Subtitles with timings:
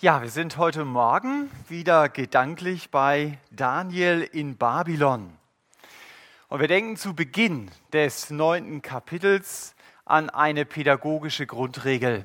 [0.00, 5.36] Ja, wir sind heute Morgen wieder gedanklich bei Daniel in Babylon.
[6.46, 9.74] Und wir denken zu Beginn des neunten Kapitels
[10.04, 12.24] an eine pädagogische Grundregel.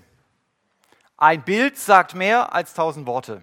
[1.18, 3.42] Ein Bild sagt mehr als tausend Worte.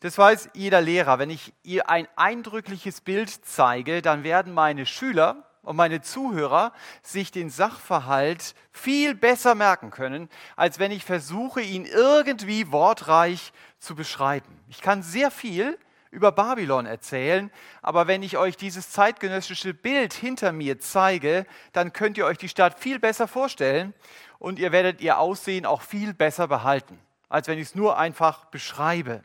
[0.00, 1.18] Das weiß jeder Lehrer.
[1.18, 6.72] Wenn ich ihr ein eindrückliches Bild zeige, dann werden meine Schüler und meine Zuhörer
[7.02, 13.94] sich den Sachverhalt viel besser merken können, als wenn ich versuche, ihn irgendwie wortreich zu
[13.94, 14.60] beschreiben.
[14.68, 15.78] Ich kann sehr viel
[16.10, 17.50] über Babylon erzählen,
[17.80, 22.50] aber wenn ich euch dieses zeitgenössische Bild hinter mir zeige, dann könnt ihr euch die
[22.50, 23.94] Stadt viel besser vorstellen
[24.38, 28.44] und ihr werdet ihr Aussehen auch viel besser behalten, als wenn ich es nur einfach
[28.46, 29.22] beschreibe.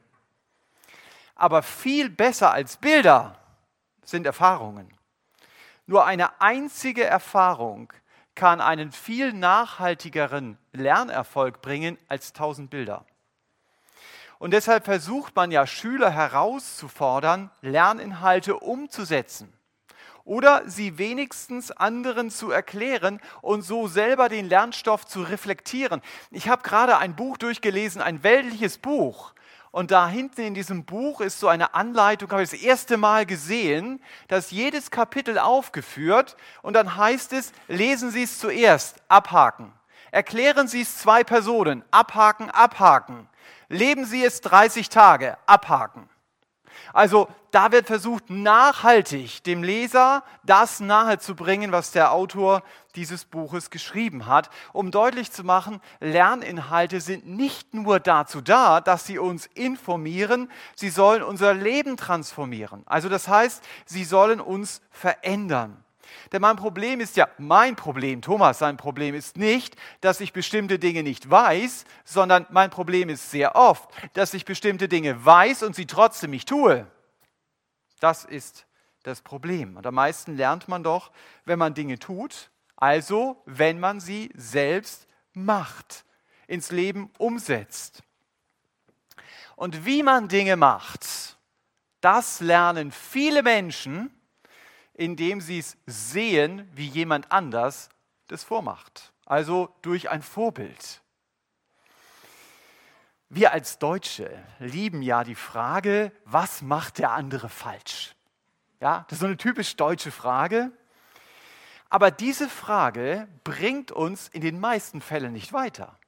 [1.35, 3.38] Aber viel besser als Bilder
[4.03, 4.96] sind Erfahrungen.
[5.87, 7.91] Nur eine einzige Erfahrung
[8.35, 13.05] kann einen viel nachhaltigeren Lernerfolg bringen als tausend Bilder.
[14.37, 19.57] Und deshalb versucht man ja Schüler herauszufordern, Lerninhalte umzusetzen
[20.27, 26.01] oder sie wenigstens anderen zu erklären und so selber den Lernstoff zu reflektieren.
[26.31, 29.33] Ich habe gerade ein Buch durchgelesen, ein weltliches Buch,
[29.78, 33.28] und da hinten in diesem Buch ist so eine Anleitung, habe ich das erste Mal
[33.28, 39.72] gesehen, dass jedes Kapitel aufgeführt und dann heißt es, lesen Sie es zuerst, abhaken.
[40.09, 43.30] Erklären Sie es zwei Personen, abhaken, abhaken.
[43.69, 46.09] Leben Sie es 30 Tage, abhaken.
[46.94, 52.64] Also da wird versucht, nachhaltig dem Leser das nahezubringen, was der Autor
[52.95, 59.06] dieses Buches geschrieben hat, um deutlich zu machen, Lerninhalte sind nicht nur dazu da, dass
[59.06, 62.84] sie uns informieren, sie sollen unser Leben transformieren.
[62.86, 65.84] Also das heißt, sie sollen uns verändern.
[66.31, 70.80] Denn mein Problem ist ja, mein Problem, Thomas, sein Problem ist nicht, dass ich bestimmte
[70.80, 75.75] Dinge nicht weiß, sondern mein Problem ist sehr oft, dass ich bestimmte Dinge weiß und
[75.75, 76.88] sie trotzdem nicht tue.
[78.00, 78.66] Das ist
[79.03, 79.78] das Problem.
[79.78, 81.11] Und am meisten lernt man doch,
[81.45, 86.06] wenn man Dinge tut, also wenn man sie selbst macht,
[86.47, 88.03] ins Leben umsetzt.
[89.56, 91.38] Und wie man Dinge macht,
[92.01, 94.12] das lernen viele Menschen,
[94.97, 97.90] indem sie es sehen, wie jemand anders
[98.28, 99.13] das vormacht.
[99.25, 101.02] Also durch ein Vorbild.
[103.30, 108.16] Wir als Deutsche lieben ja die Frage, was macht der andere falsch?
[108.80, 110.72] Ja, das ist so eine typisch deutsche Frage.
[111.90, 116.00] Aber diese Frage bringt uns in den meisten Fällen nicht weiter.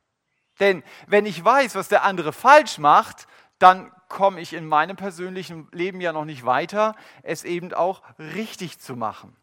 [0.59, 3.27] Denn wenn ich weiß, was der andere falsch macht,
[3.59, 8.79] dann komme ich in meinem persönlichen Leben ja noch nicht weiter, es eben auch richtig
[8.79, 9.35] zu machen.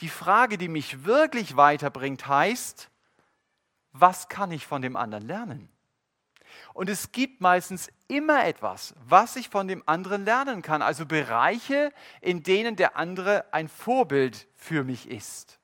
[0.00, 2.90] Die Frage, die mich wirklich weiterbringt, heißt,
[3.92, 5.68] was kann ich von dem anderen lernen?
[6.72, 10.82] Und es gibt meistens immer etwas, was ich von dem anderen lernen kann.
[10.82, 15.58] Also Bereiche, in denen der andere ein Vorbild für mich ist.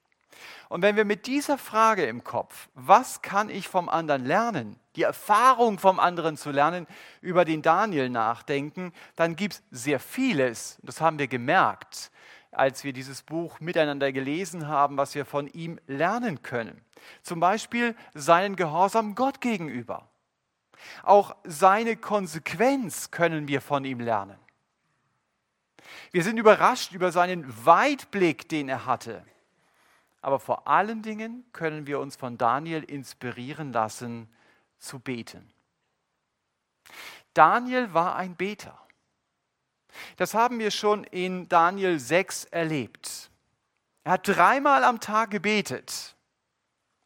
[0.68, 5.02] Und wenn wir mit dieser Frage im Kopf, was kann ich vom anderen lernen, die
[5.02, 6.86] Erfahrung vom anderen zu lernen,
[7.20, 12.10] über den Daniel nachdenken, dann gibt es sehr vieles, das haben wir gemerkt,
[12.50, 16.84] als wir dieses Buch miteinander gelesen haben, was wir von ihm lernen können.
[17.22, 20.08] Zum Beispiel seinen Gehorsam Gott gegenüber.
[21.02, 24.38] Auch seine Konsequenz können wir von ihm lernen.
[26.10, 29.24] Wir sind überrascht über seinen Weitblick, den er hatte.
[30.20, 34.28] Aber vor allen Dingen können wir uns von Daniel inspirieren lassen,
[34.82, 35.52] zu beten.
[37.34, 38.78] Daniel war ein Beter.
[40.16, 43.30] Das haben wir schon in Daniel 6 erlebt.
[44.04, 46.16] Er hat dreimal am Tag gebetet.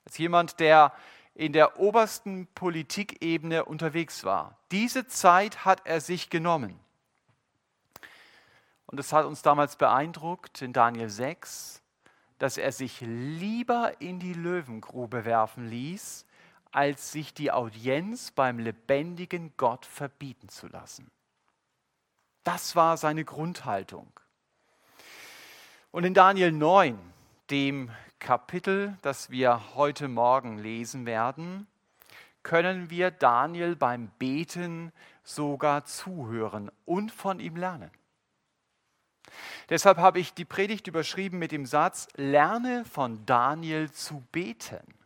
[0.04, 0.92] Als jemand, der
[1.34, 4.56] in der obersten Politikebene unterwegs war.
[4.70, 6.78] Diese Zeit hat er sich genommen.
[8.86, 11.82] Und es hat uns damals beeindruckt in Daniel 6,
[12.38, 16.25] dass er sich lieber in die Löwengrube werfen ließ,
[16.76, 21.10] als sich die Audienz beim lebendigen Gott verbieten zu lassen.
[22.45, 24.12] Das war seine Grundhaltung.
[25.91, 26.98] Und in Daniel 9,
[27.50, 31.66] dem Kapitel, das wir heute Morgen lesen werden,
[32.42, 34.92] können wir Daniel beim Beten
[35.24, 37.91] sogar zuhören und von ihm lernen.
[39.71, 44.97] Deshalb habe ich die Predigt überschrieben mit dem Satz, lerne von Daniel zu beten.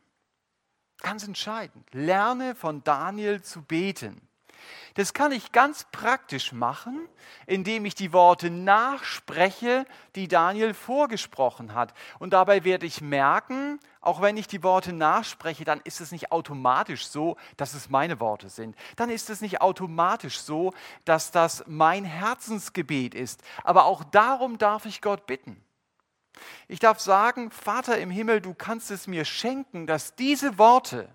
[1.02, 4.20] Ganz entscheidend, lerne von Daniel zu beten.
[4.94, 7.08] Das kann ich ganz praktisch machen,
[7.46, 11.94] indem ich die Worte nachspreche, die Daniel vorgesprochen hat.
[12.18, 16.32] Und dabei werde ich merken, auch wenn ich die Worte nachspreche, dann ist es nicht
[16.32, 18.76] automatisch so, dass es meine Worte sind.
[18.96, 20.72] Dann ist es nicht automatisch so,
[21.04, 23.42] dass das mein Herzensgebet ist.
[23.62, 25.62] Aber auch darum darf ich Gott bitten.
[26.68, 31.08] Ich darf sagen, Vater im Himmel, du kannst es mir schenken, dass diese Worte,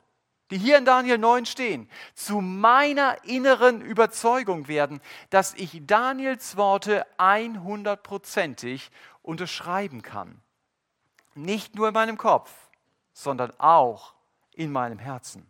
[0.51, 7.05] die hier in Daniel 9 stehen, zu meiner inneren Überzeugung werden, dass ich Daniels Worte
[7.17, 8.89] 100%ig
[9.21, 10.41] unterschreiben kann.
[11.33, 12.51] Nicht nur in meinem Kopf,
[13.13, 14.13] sondern auch
[14.53, 15.45] in meinem Herzen.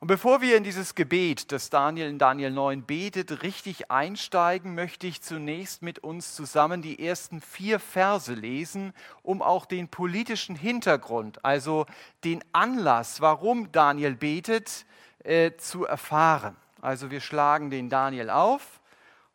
[0.00, 5.06] Und bevor wir in dieses Gebet, das Daniel in Daniel 9 betet, richtig einsteigen, möchte
[5.06, 8.92] ich zunächst mit uns zusammen die ersten vier Verse lesen,
[9.22, 11.86] um auch den politischen Hintergrund, also
[12.24, 14.84] den Anlass, warum Daniel betet,
[15.22, 16.56] äh, zu erfahren.
[16.82, 18.80] Also wir schlagen den Daniel auf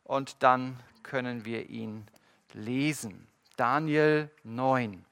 [0.04, 2.06] und dann können wir ihn
[2.52, 3.26] lesen.
[3.56, 5.04] Daniel 9.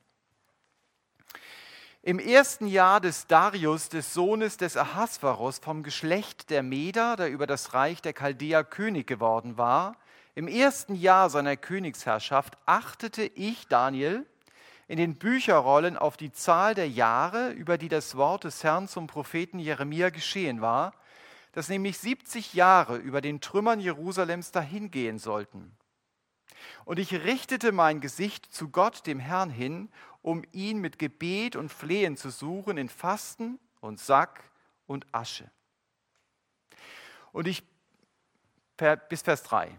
[2.03, 7.49] Im ersten Jahr des Darius, des Sohnes des Ahasveros, vom Geschlecht der Meder, der über
[7.49, 9.97] das Reich der Chaldea König geworden war,
[10.37, 14.25] im ersten Jahr seiner Königsherrschaft achtete ich, Daniel,
[14.87, 19.09] in den Bücherrollen auf die Zahl der Jahre, über die das Wort des Herrn zum
[19.09, 20.93] Propheten Jeremia geschehen war,
[21.51, 25.77] dass nämlich 70 Jahre über den Trümmern Jerusalems dahingehen sollten.
[26.85, 29.91] Und ich richtete mein Gesicht zu Gott, dem Herrn, hin
[30.23, 34.45] um ihn mit Gebet und Flehen zu suchen in Fasten und Sack
[34.87, 35.51] und Asche.
[37.33, 37.63] Und ich,
[39.09, 39.77] bis Vers 3.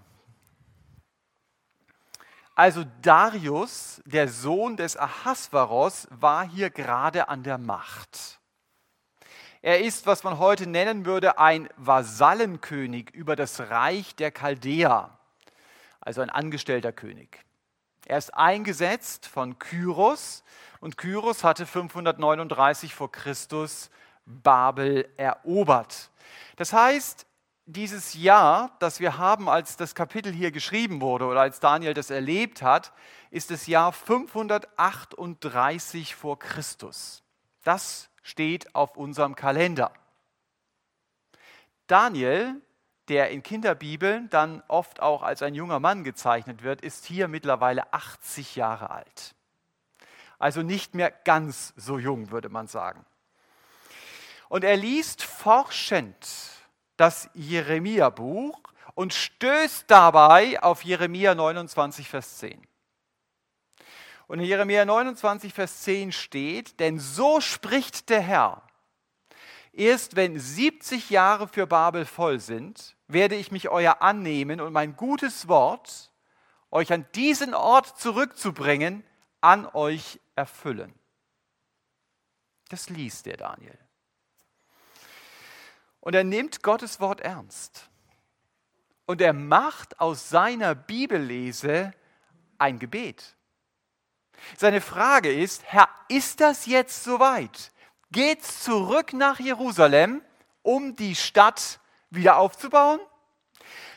[2.56, 8.40] Also Darius, der Sohn des Ahasveros, war hier gerade an der Macht.
[9.62, 15.18] Er ist, was man heute nennen würde, ein Vasallenkönig über das Reich der Chaldea,
[16.02, 17.46] also ein angestellter König.
[18.10, 20.44] Er ist eingesetzt von Kyros
[20.80, 23.92] und Kyros hatte 539 vor Christus
[24.26, 26.10] Babel erobert.
[26.56, 27.28] Das heißt,
[27.68, 32.10] dieses Jahr, das wir haben, als das Kapitel hier geschrieben wurde oder als Daniel das
[32.10, 32.94] erlebt hat,
[33.30, 37.22] ist das Jahr 538 vor Christus.
[37.64, 39.92] Das steht auf unserem Kalender.
[41.86, 42.60] Daniel
[43.10, 47.92] der in Kinderbibeln dann oft auch als ein junger Mann gezeichnet wird, ist hier mittlerweile
[47.94, 49.36] 80 Jahre alt.
[50.38, 53.06] Also nicht mehr ganz so jung, würde man sagen.
[54.48, 56.28] Und er liest forschend
[56.98, 58.60] das Jeremia-Buch
[58.96, 62.66] und stößt dabei auf Jeremia 29, Vers 10.
[64.28, 68.64] Und in Jeremia 29, Vers 10 steht, denn so spricht der Herr,
[69.80, 74.96] Erst wenn 70 Jahre für Babel voll sind, werde ich mich euer annehmen und mein
[74.96, 76.12] gutes Wort,
[76.72, 79.04] euch an diesen Ort zurückzubringen,
[79.42, 80.94] an euch erfüllen.
[82.70, 83.78] Das liest der Daniel.
[86.00, 87.90] Und er nimmt Gottes Wort ernst.
[89.06, 91.92] Und er macht aus seiner Bibellese
[92.58, 93.36] ein Gebet.
[94.56, 97.72] Seine Frage ist, Herr, ist das jetzt soweit?
[98.12, 100.22] geht zurück nach Jerusalem,
[100.62, 101.80] um die Stadt
[102.10, 103.00] wieder aufzubauen.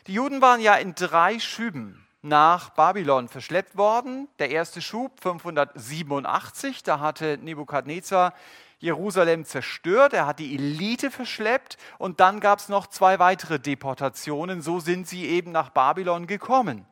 [0.06, 4.28] Die Juden waren ja in drei Schüben nach Babylon verschleppt worden.
[4.38, 8.34] Der erste Schub 587, da hatte Nebukadnezar
[8.78, 14.60] Jerusalem zerstört, er hat die Elite verschleppt und dann gab es noch zwei weitere Deportationen.
[14.60, 16.84] So sind sie eben nach Babylon gekommen.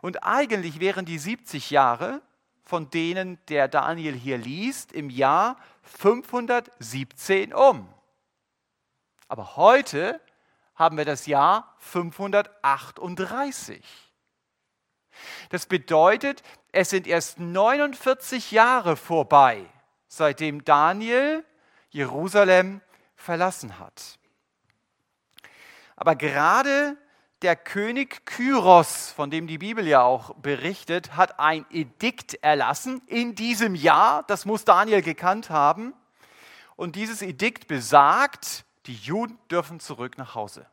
[0.00, 2.20] Und eigentlich wären die 70 Jahre,
[2.62, 7.88] von denen der Daniel hier liest, im Jahr 517 um.
[9.26, 10.20] Aber heute
[10.74, 13.84] haben wir das Jahr 538.
[15.50, 19.64] Das bedeutet, es sind erst 49 Jahre vorbei,
[20.08, 21.44] seitdem Daniel
[21.90, 22.80] Jerusalem
[23.14, 24.18] verlassen hat.
[25.96, 26.96] Aber gerade
[27.42, 33.34] der König Kyros, von dem die Bibel ja auch berichtet, hat ein Edikt erlassen in
[33.34, 34.22] diesem Jahr.
[34.24, 35.94] Das muss Daniel gekannt haben.
[36.74, 40.66] Und dieses Edikt besagt, die Juden dürfen zurück nach Hause.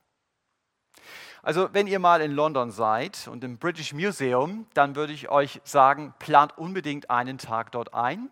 [1.43, 5.59] Also wenn ihr mal in London seid und im British Museum, dann würde ich euch
[5.63, 8.29] sagen, plant unbedingt einen Tag dort ein,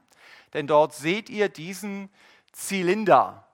[0.53, 2.09] denn dort seht ihr diesen
[2.51, 3.47] Zylinder,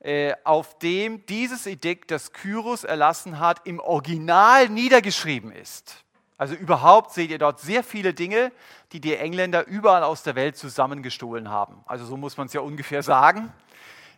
[0.00, 6.04] äh, auf dem dieses Edikt, das Kyros erlassen hat, im Original niedergeschrieben ist.
[6.38, 8.50] Also überhaupt seht ihr dort sehr viele Dinge,
[8.92, 11.84] die die Engländer überall aus der Welt zusammengestohlen haben.
[11.86, 13.52] Also so muss man es ja ungefähr sagen.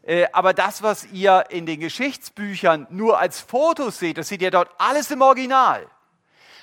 [0.06, 4.50] Äh, aber das, was ihr in den Geschichtsbüchern nur als Fotos seht, das seht ihr
[4.50, 5.87] dort alles im Original.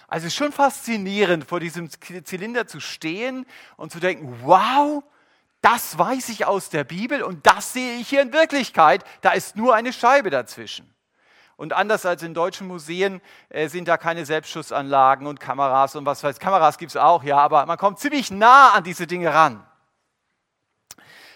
[0.07, 3.45] Also es ist schon faszinierend, vor diesem Zylinder zu stehen
[3.77, 5.03] und zu denken, wow,
[5.61, 9.03] das weiß ich aus der Bibel und das sehe ich hier in Wirklichkeit.
[9.21, 10.93] Da ist nur eine Scheibe dazwischen.
[11.55, 16.23] Und anders als in deutschen Museen äh, sind da keine Selbstschussanlagen und Kameras und was
[16.23, 19.65] weiß Kameras gibt es auch, ja, aber man kommt ziemlich nah an diese Dinge ran.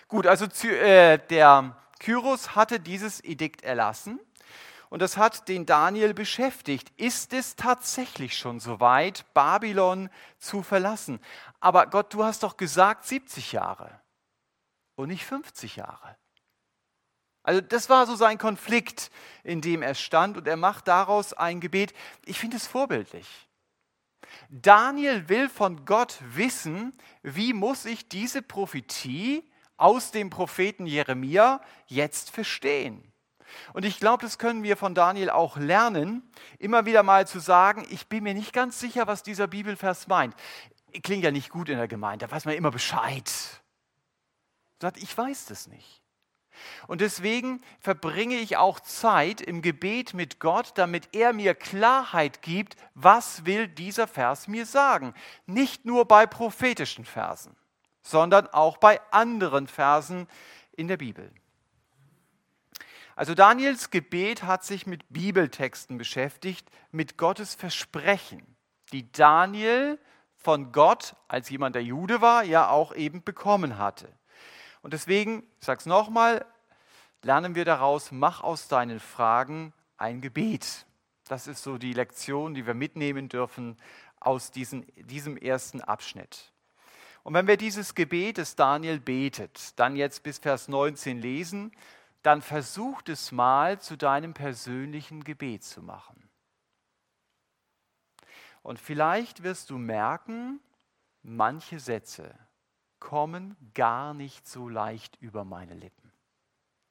[0.08, 4.20] Gut, also äh, der Kyros hatte dieses Edikt erlassen
[4.90, 6.92] und das hat den Daniel beschäftigt.
[6.98, 11.20] Ist es tatsächlich schon soweit, Babylon zu verlassen?
[11.60, 14.00] Aber Gott, du hast doch gesagt 70 Jahre
[14.94, 16.16] und nicht 50 Jahre.
[17.42, 19.10] Also das war so sein Konflikt,
[19.44, 21.92] in dem er stand und er macht daraus ein Gebet.
[22.24, 23.50] Ich finde es vorbildlich.
[24.50, 29.44] Daniel will von Gott wissen, wie muss ich diese Prophetie
[29.78, 33.12] aus dem Propheten Jeremia jetzt verstehen.
[33.74, 36.24] Und ich glaube, das können wir von Daniel auch lernen,
[36.60, 40.36] immer wieder mal zu sagen, ich bin mir nicht ganz sicher, was dieser Bibelvers meint.
[41.04, 43.32] Klingt ja nicht gut in der Gemeinde, da weiß man immer Bescheid.
[44.82, 46.02] Sagt, ich weiß das nicht.
[46.88, 52.78] Und deswegen verbringe ich auch Zeit im Gebet mit Gott, damit er mir Klarheit gibt,
[52.94, 55.14] was will dieser Vers mir sagen.
[55.46, 57.56] Nicht nur bei prophetischen Versen
[58.06, 60.28] sondern auch bei anderen Versen
[60.74, 61.32] in der Bibel.
[63.16, 68.56] Also Daniels Gebet hat sich mit Bibeltexten beschäftigt, mit Gottes Versprechen,
[68.92, 69.98] die Daniel
[70.36, 74.08] von Gott, als jemand der Jude war, ja auch eben bekommen hatte.
[74.84, 76.46] Und deswegen, ich sage es nochmal,
[77.24, 80.86] lernen wir daraus, mach aus deinen Fragen ein Gebet.
[81.28, 83.78] Das ist so die Lektion, die wir mitnehmen dürfen
[84.20, 86.52] aus diesen, diesem ersten Abschnitt.
[87.26, 91.72] Und wenn wir dieses Gebet, das Daniel betet, dann jetzt bis Vers 19 lesen,
[92.22, 96.30] dann versuch es mal zu deinem persönlichen Gebet zu machen.
[98.62, 100.60] Und vielleicht wirst du merken,
[101.24, 102.32] manche Sätze
[103.00, 106.12] kommen gar nicht so leicht über meine Lippen,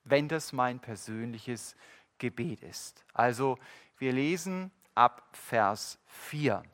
[0.02, 1.76] wenn das mein persönliches
[2.18, 3.04] Gebet ist.
[3.12, 3.56] Also
[3.98, 6.64] wir lesen ab Vers 4.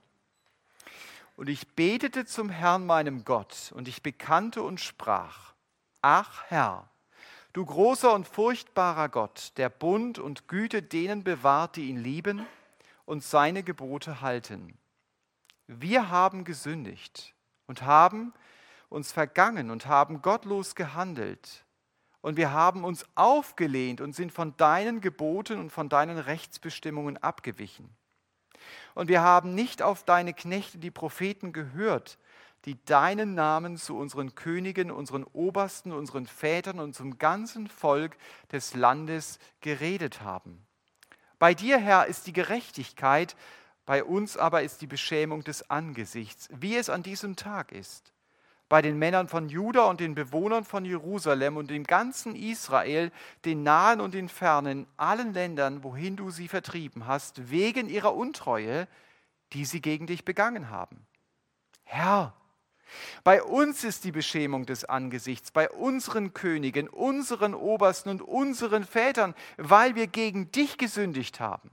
[1.40, 5.54] Und ich betete zum Herrn meinem Gott, und ich bekannte und sprach,
[6.02, 6.90] Ach Herr,
[7.54, 12.47] du großer und furchtbarer Gott, der Bund und Güte denen bewahrt, die ihn lieben
[13.06, 14.76] und seine Gebote halten.
[15.66, 17.35] Wir haben gesündigt
[17.66, 18.35] und haben
[18.90, 21.64] uns vergangen und haben gottlos gehandelt.
[22.20, 27.97] Und wir haben uns aufgelehnt und sind von deinen Geboten und von deinen Rechtsbestimmungen abgewichen.
[28.95, 32.19] Und wir haben nicht auf deine Knechte, die Propheten, gehört,
[32.65, 38.17] die deinen Namen zu unseren Königen, unseren Obersten, unseren Vätern und zum ganzen Volk
[38.53, 40.67] des Landes geredet haben.
[41.39, 43.35] Bei dir, Herr, ist die Gerechtigkeit,
[43.87, 48.12] bei uns aber ist die Beschämung des Angesichts, wie es an diesem Tag ist
[48.71, 53.11] bei den Männern von Juda und den Bewohnern von Jerusalem und dem ganzen Israel,
[53.45, 58.87] den nahen und den fernen, allen Ländern, wohin du sie vertrieben hast, wegen ihrer Untreue,
[59.53, 61.05] die sie gegen dich begangen haben.
[61.83, 62.33] Herr,
[63.25, 69.35] bei uns ist die Beschämung des Angesichts, bei unseren Königen, unseren Obersten und unseren Vätern,
[69.57, 71.73] weil wir gegen dich gesündigt haben.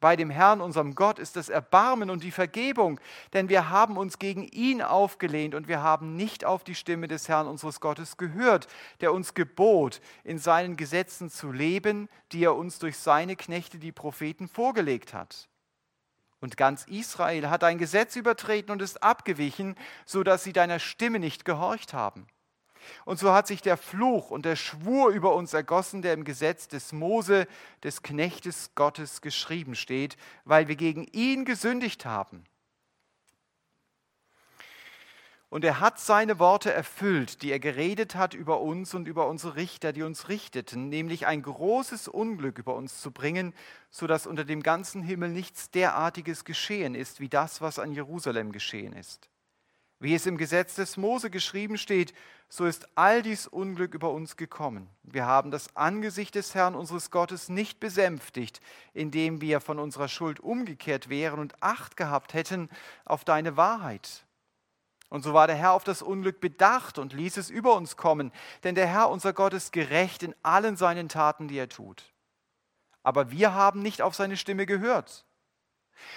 [0.00, 2.98] Bei dem Herrn, unserem Gott, ist das Erbarmen und die Vergebung,
[3.34, 7.28] denn wir haben uns gegen ihn aufgelehnt und wir haben nicht auf die Stimme des
[7.28, 8.66] Herrn unseres Gottes gehört,
[9.02, 13.92] der uns gebot, in seinen Gesetzen zu leben, die er uns durch seine Knechte, die
[13.92, 15.48] Propheten, vorgelegt hat.
[16.40, 19.76] Und ganz Israel hat ein Gesetz übertreten und ist abgewichen,
[20.06, 22.26] so dass sie deiner Stimme nicht gehorcht haben.
[23.04, 26.68] Und so hat sich der Fluch und der Schwur über uns ergossen, der im Gesetz
[26.68, 27.46] des Mose,
[27.82, 32.44] des Knechtes Gottes geschrieben steht, weil wir gegen ihn gesündigt haben.
[35.50, 39.56] Und er hat seine Worte erfüllt, die er geredet hat über uns und über unsere
[39.56, 43.52] Richter, die uns richteten, nämlich ein großes Unglück über uns zu bringen,
[43.90, 48.52] so dass unter dem ganzen Himmel nichts derartiges geschehen ist, wie das, was an Jerusalem
[48.52, 49.28] geschehen ist.
[50.02, 52.14] Wie es im Gesetz des Mose geschrieben steht,
[52.48, 54.88] so ist all dies Unglück über uns gekommen.
[55.02, 58.62] Wir haben das Angesicht des Herrn unseres Gottes nicht besänftigt,
[58.94, 62.70] indem wir von unserer Schuld umgekehrt wären und Acht gehabt hätten
[63.04, 64.24] auf deine Wahrheit.
[65.10, 68.32] Und so war der Herr auf das Unglück bedacht und ließ es über uns kommen,
[68.64, 72.14] denn der Herr unser Gott ist gerecht in allen seinen Taten, die er tut.
[73.02, 75.26] Aber wir haben nicht auf seine Stimme gehört.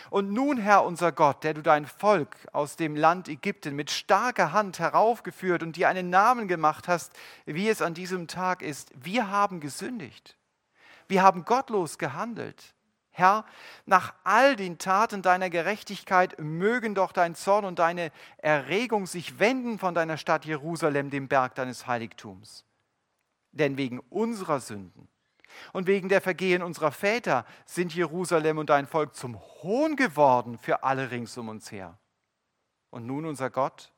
[0.09, 4.51] Und nun, Herr unser Gott, der du dein Volk aus dem Land Ägypten mit starker
[4.51, 7.13] Hand heraufgeführt und dir einen Namen gemacht hast,
[7.45, 10.37] wie es an diesem Tag ist, wir haben gesündigt.
[11.07, 12.73] Wir haben gottlos gehandelt.
[13.11, 13.45] Herr,
[13.85, 19.77] nach all den Taten deiner Gerechtigkeit mögen doch dein Zorn und deine Erregung sich wenden
[19.77, 22.65] von deiner Stadt Jerusalem, dem Berg deines Heiligtums.
[23.51, 25.07] Denn wegen unserer Sünden
[25.71, 30.83] und wegen der Vergehen unserer Väter sind Jerusalem und dein Volk zum Hohn geworden für
[30.83, 31.97] alle rings um uns her.
[32.89, 33.91] Und nun, unser Gott,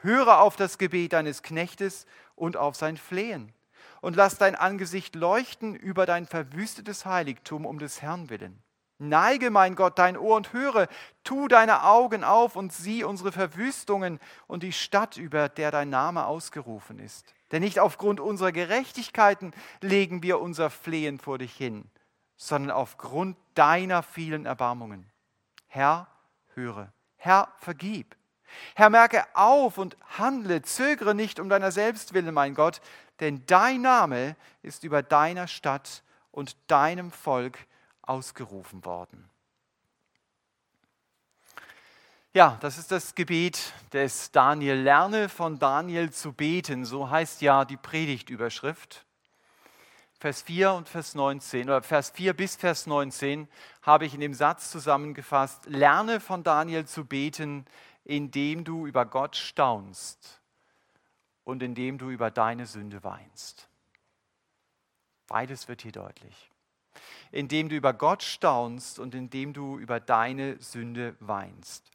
[0.00, 3.52] höre auf das Gebet deines Knechtes und auf sein Flehen
[4.00, 8.62] und lass dein Angesicht leuchten über dein verwüstetes Heiligtum um des Herrn willen.
[8.98, 10.86] Neige, mein Gott, dein Ohr und höre,
[11.24, 16.26] tu deine Augen auf und sieh unsere Verwüstungen und die Stadt, über der dein Name
[16.26, 17.34] ausgerufen ist.
[17.50, 21.90] Denn nicht aufgrund unserer Gerechtigkeiten legen wir unser Flehen vor dich hin,
[22.36, 25.10] sondern aufgrund deiner vielen Erbarmungen.
[25.66, 26.06] Herr,
[26.54, 26.92] höre.
[27.16, 28.16] Herr, vergib.
[28.74, 32.80] Herr, merke auf und handle, zögere nicht um deiner selbst willen, mein Gott,
[33.20, 37.58] denn dein Name ist über deiner Stadt und deinem Volk
[38.02, 39.28] ausgerufen worden.
[42.34, 44.76] Ja, das ist das Gebet des Daniel.
[44.76, 49.04] Lerne von Daniel zu beten, so heißt ja die Predigtüberschrift.
[50.18, 53.48] Vers 4 und Vers 19 oder Vers 4 bis Vers 19
[53.82, 57.66] habe ich in dem Satz zusammengefasst, lerne von Daniel zu beten,
[58.04, 60.40] indem du über Gott staunst
[61.44, 63.68] und indem du über deine Sünde weinst.
[65.26, 66.51] Beides wird hier deutlich.
[67.30, 71.90] Indem du über Gott staunst und indem du über deine Sünde weinst.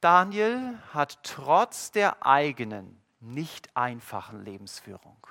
[0.00, 5.26] Daniel hat trotz der eigenen, nicht einfachen Lebensführung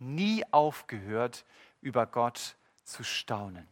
[0.00, 1.44] nie aufgehört,
[1.80, 3.68] über Gott zu staunen.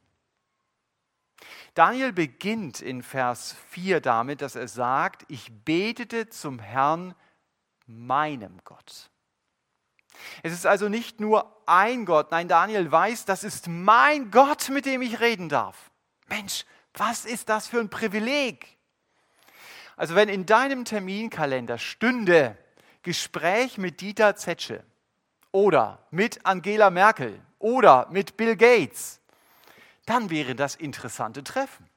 [1.74, 7.14] Daniel beginnt in Vers 4 damit, dass er sagt, ich betete zum Herrn,
[7.86, 9.10] meinem Gott.
[10.42, 14.86] Es ist also nicht nur ein Gott, nein, Daniel weiß, das ist mein Gott, mit
[14.86, 15.90] dem ich reden darf.
[16.28, 18.78] Mensch, was ist das für ein Privileg?
[19.96, 22.56] Also wenn in deinem Terminkalender stünde
[23.02, 24.84] Gespräch mit Dieter Zetsche
[25.50, 29.20] oder mit Angela Merkel oder mit Bill Gates,
[30.06, 31.88] dann wären das interessante Treffen.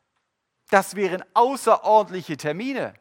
[0.69, 2.93] Das wären außerordentliche Termine.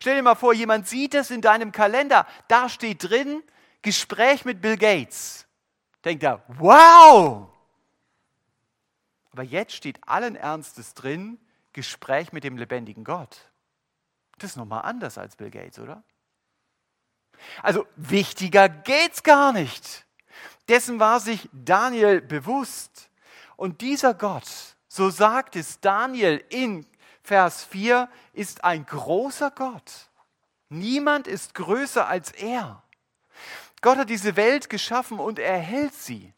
[0.00, 3.42] Stell dir mal vor, jemand sieht es in deinem Kalender, da steht drin
[3.86, 5.46] Gespräch mit Bill Gates.
[6.04, 7.48] Denkt er, wow!
[9.30, 11.38] Aber jetzt steht allen Ernstes drin
[11.72, 13.48] Gespräch mit dem lebendigen Gott.
[14.38, 16.02] Das ist nochmal anders als Bill Gates, oder?
[17.62, 20.04] Also wichtiger geht's gar nicht.
[20.66, 23.08] Dessen war sich Daniel bewusst.
[23.54, 24.50] Und dieser Gott,
[24.88, 26.84] so sagt es Daniel in
[27.22, 30.10] Vers 4, ist ein großer Gott.
[30.70, 32.82] Niemand ist größer als er.
[33.86, 36.34] Gott hat diese Welt geschaffen und er hält sie.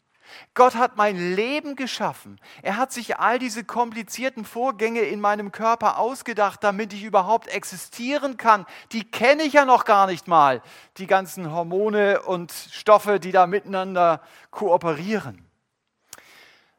[0.53, 2.39] Gott hat mein Leben geschaffen.
[2.61, 8.37] Er hat sich all diese komplizierten Vorgänge in meinem Körper ausgedacht, damit ich überhaupt existieren
[8.37, 8.67] kann.
[8.91, 10.61] Die kenne ich ja noch gar nicht mal,
[10.97, 15.43] die ganzen Hormone und Stoffe, die da miteinander kooperieren.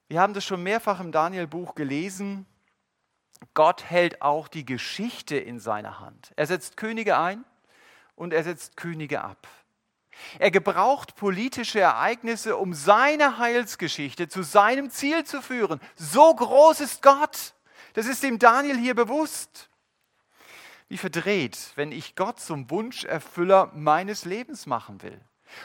[0.06, 2.46] Wir haben das schon mehrfach im Daniel-Buch gelesen.
[3.54, 6.30] Gott hält auch die Geschichte in seiner Hand.
[6.36, 7.44] Er setzt Könige ein
[8.14, 9.48] und er setzt Könige ab.
[10.38, 15.80] Er gebraucht politische Ereignisse, um seine Heilsgeschichte zu seinem Ziel zu führen.
[15.96, 17.54] So groß ist Gott.
[17.94, 19.68] Das ist dem Daniel hier bewusst.
[20.88, 25.20] Wie verdreht, wenn ich Gott zum Wunscherfüller meines Lebens machen will.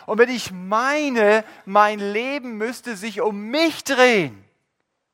[0.06, 4.44] Und wenn ich meine, mein Leben müsste sich um mich drehen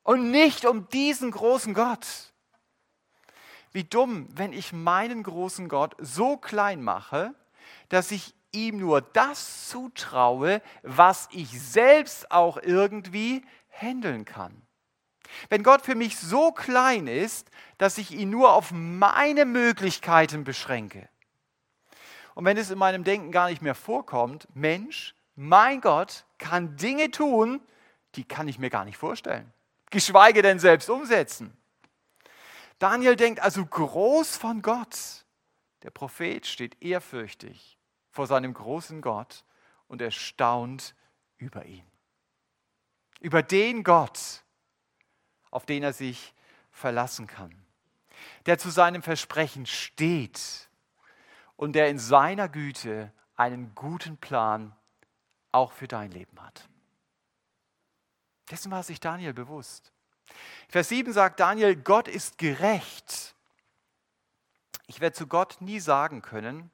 [0.02, 2.06] und nicht um diesen großen Gott.
[3.72, 7.34] Wie dumm, wenn ich meinen großen Gott so klein mache,
[7.88, 14.62] dass ich ihm nur das zutraue, was ich selbst auch irgendwie handeln kann.
[15.48, 21.08] Wenn Gott für mich so klein ist, dass ich ihn nur auf meine Möglichkeiten beschränke.
[22.34, 27.10] Und wenn es in meinem Denken gar nicht mehr vorkommt, Mensch, mein Gott kann Dinge
[27.10, 27.60] tun,
[28.14, 29.52] die kann ich mir gar nicht vorstellen.
[29.90, 31.56] Geschweige denn selbst umsetzen.
[32.78, 35.24] Daniel denkt also groß von Gott.
[35.82, 37.78] Der Prophet steht ehrfürchtig
[38.12, 39.44] vor seinem großen Gott
[39.88, 40.94] und er staunt
[41.38, 41.84] über ihn.
[43.20, 44.44] Über den Gott,
[45.50, 46.34] auf den er sich
[46.70, 47.54] verlassen kann,
[48.46, 50.68] der zu seinem Versprechen steht
[51.56, 54.76] und der in seiner Güte einen guten Plan
[55.50, 56.68] auch für dein Leben hat.
[58.50, 59.92] Dessen war sich Daniel bewusst.
[60.68, 63.34] Vers 7 sagt Daniel, Gott ist gerecht.
[64.86, 66.70] Ich werde zu Gott nie sagen können,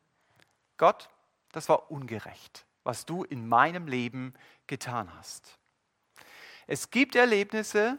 [0.76, 1.08] Gott,
[1.52, 4.34] das war ungerecht, was du in meinem Leben
[4.66, 5.58] getan hast.
[6.66, 7.98] Es gibt Erlebnisse,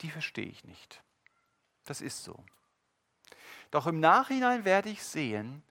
[0.00, 1.02] die verstehe ich nicht.
[1.84, 2.44] Das ist so.
[3.70, 5.62] Doch im Nachhinein werde ich sehen,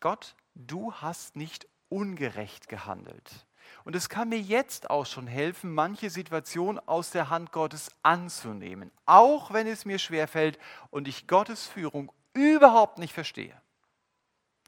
[0.00, 3.46] Gott, du hast nicht ungerecht gehandelt.
[3.84, 8.90] Und es kann mir jetzt auch schon helfen, manche Situation aus der Hand Gottes anzunehmen,
[9.06, 10.58] auch wenn es mir schwerfällt
[10.90, 13.61] und ich Gottes Führung überhaupt nicht verstehe.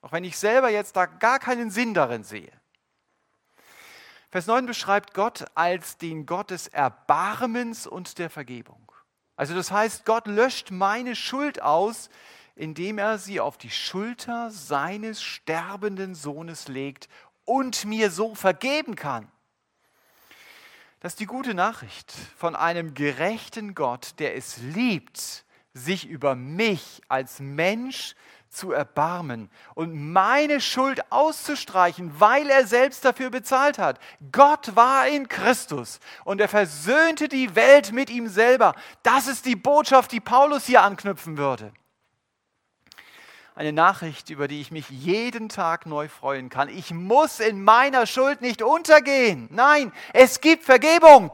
[0.04, 2.52] Auch wenn ich selber jetzt da gar keinen Sinn darin sehe.
[4.30, 8.92] Vers 9 beschreibt Gott als den Gott des Erbarmens und der Vergebung.
[9.34, 12.10] Also das heißt, Gott löscht meine Schuld aus,
[12.54, 17.08] indem er sie auf die Schulter seines sterbenden Sohnes legt
[17.46, 19.32] und mir so vergeben kann.
[21.00, 27.00] Das ist die gute Nachricht von einem gerechten Gott, der es liebt, sich über mich
[27.08, 28.14] als Mensch
[28.54, 33.98] zu erbarmen und meine Schuld auszustreichen, weil er selbst dafür bezahlt hat.
[34.32, 38.74] Gott war in Christus und er versöhnte die Welt mit ihm selber.
[39.02, 41.72] Das ist die Botschaft, die Paulus hier anknüpfen würde.
[43.56, 46.68] Eine Nachricht, über die ich mich jeden Tag neu freuen kann.
[46.68, 49.48] Ich muss in meiner Schuld nicht untergehen.
[49.52, 51.30] Nein, es gibt Vergebung.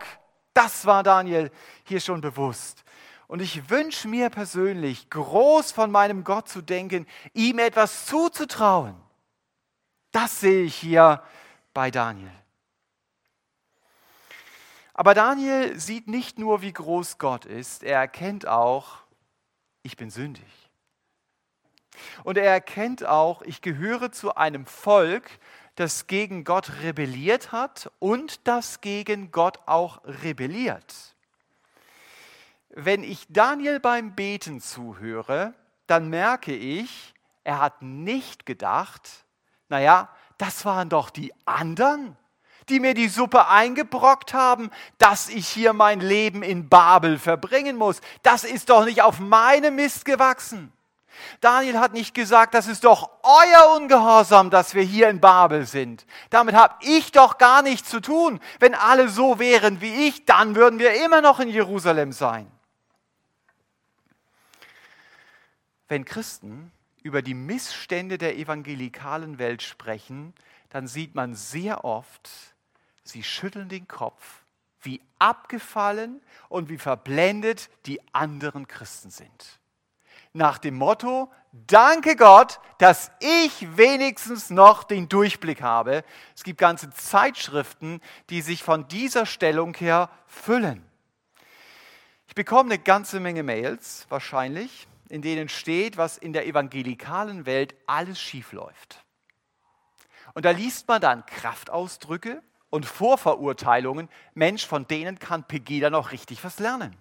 [0.52, 1.50] Das war Daniel
[1.84, 2.84] hier schon bewusst.
[3.30, 8.96] Und ich wünsche mir persönlich, groß von meinem Gott zu denken, ihm etwas zuzutrauen.
[10.10, 11.22] Das sehe ich hier
[11.72, 12.32] bei Daniel.
[14.94, 18.96] Aber Daniel sieht nicht nur, wie groß Gott ist, er erkennt auch,
[19.84, 20.68] ich bin sündig.
[22.24, 25.38] Und er erkennt auch, ich gehöre zu einem Volk,
[25.76, 31.14] das gegen Gott rebelliert hat und das gegen Gott auch rebelliert
[32.74, 35.54] wenn ich Daniel beim Beten zuhöre,
[35.86, 39.08] dann merke ich, er hat nicht gedacht,
[39.68, 42.16] naja, das waren doch die anderen,
[42.68, 48.00] die mir die Suppe eingebrockt haben, dass ich hier mein Leben in Babel verbringen muss.
[48.22, 50.72] Das ist doch nicht auf meine Mist gewachsen.
[51.40, 56.06] Daniel hat nicht gesagt, das ist doch euer Ungehorsam, dass wir hier in Babel sind.
[56.30, 58.40] Damit habe ich doch gar nichts zu tun.
[58.60, 62.50] Wenn alle so wären wie ich, dann würden wir immer noch in Jerusalem sein.
[65.90, 66.70] Wenn Christen
[67.02, 70.34] über die Missstände der evangelikalen Welt sprechen,
[70.68, 72.30] dann sieht man sehr oft,
[73.02, 74.44] sie schütteln den Kopf,
[74.82, 79.58] wie abgefallen und wie verblendet die anderen Christen sind.
[80.32, 81.28] Nach dem Motto,
[81.66, 86.04] danke Gott, dass ich wenigstens noch den Durchblick habe.
[86.36, 90.86] Es gibt ganze Zeitschriften, die sich von dieser Stellung her füllen.
[92.28, 97.74] Ich bekomme eine ganze Menge Mails, wahrscheinlich, in denen steht, was in der evangelikalen Welt
[97.86, 99.04] alles schiefläuft.
[100.34, 104.08] Und da liest man dann Kraftausdrücke und Vorverurteilungen.
[104.34, 106.96] Mensch, von denen kann Pegida noch richtig was lernen.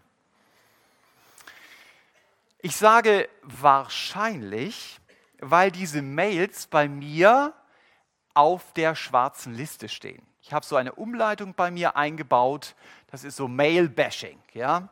[2.62, 5.00] Ich sage wahrscheinlich,
[5.40, 7.54] weil diese Mails bei mir
[8.34, 10.26] auf der schwarzen Liste stehen.
[10.42, 12.76] Ich habe so eine Umleitung bei mir eingebaut.
[13.08, 14.40] Das ist so Mail-Bashing.
[14.54, 14.90] Ja?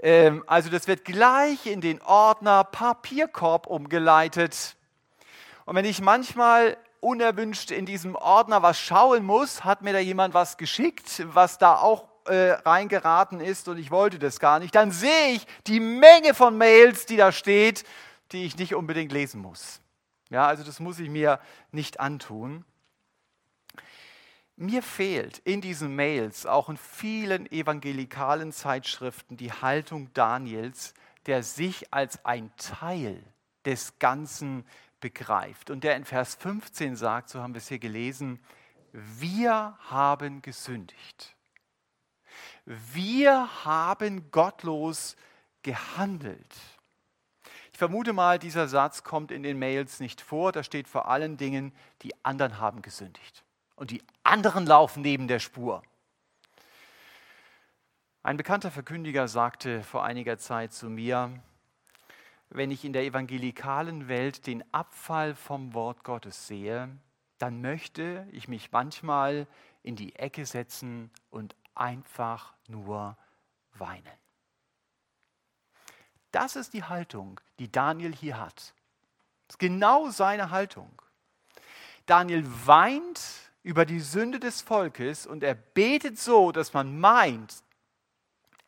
[0.00, 4.76] Ähm, also das wird gleich in den Ordner Papierkorb umgeleitet.
[5.64, 10.34] Und wenn ich manchmal unerwünscht in diesem Ordner was schauen muss, hat mir da jemand
[10.34, 14.90] was geschickt, was da auch äh, reingeraten ist und ich wollte das gar nicht, dann
[14.90, 17.84] sehe ich die Menge von Mails, die da steht,
[18.32, 19.80] die ich nicht unbedingt lesen muss.
[20.30, 21.40] Ja, also das muss ich mir
[21.72, 22.64] nicht antun.
[24.60, 30.94] Mir fehlt in diesen Mails, auch in vielen evangelikalen Zeitschriften, die Haltung Daniels,
[31.26, 33.22] der sich als ein Teil
[33.64, 34.66] des Ganzen
[34.98, 38.40] begreift und der in Vers 15 sagt, so haben wir es hier gelesen,
[38.90, 41.36] wir haben gesündigt.
[42.64, 45.14] Wir haben gottlos
[45.62, 46.56] gehandelt.
[47.70, 50.50] Ich vermute mal, dieser Satz kommt in den Mails nicht vor.
[50.50, 53.44] Da steht vor allen Dingen, die anderen haben gesündigt
[53.78, 55.82] und die anderen laufen neben der Spur.
[58.22, 61.40] Ein bekannter Verkündiger sagte vor einiger Zeit zu mir,
[62.50, 66.88] wenn ich in der evangelikalen Welt den Abfall vom Wort Gottes sehe,
[67.38, 69.46] dann möchte ich mich manchmal
[69.82, 73.16] in die Ecke setzen und einfach nur
[73.74, 74.18] weinen.
[76.32, 78.74] Das ist die Haltung, die Daniel hier hat.
[79.46, 80.90] Das ist genau seine Haltung.
[82.06, 87.62] Daniel weint über die Sünde des Volkes und er betet so, dass man meint,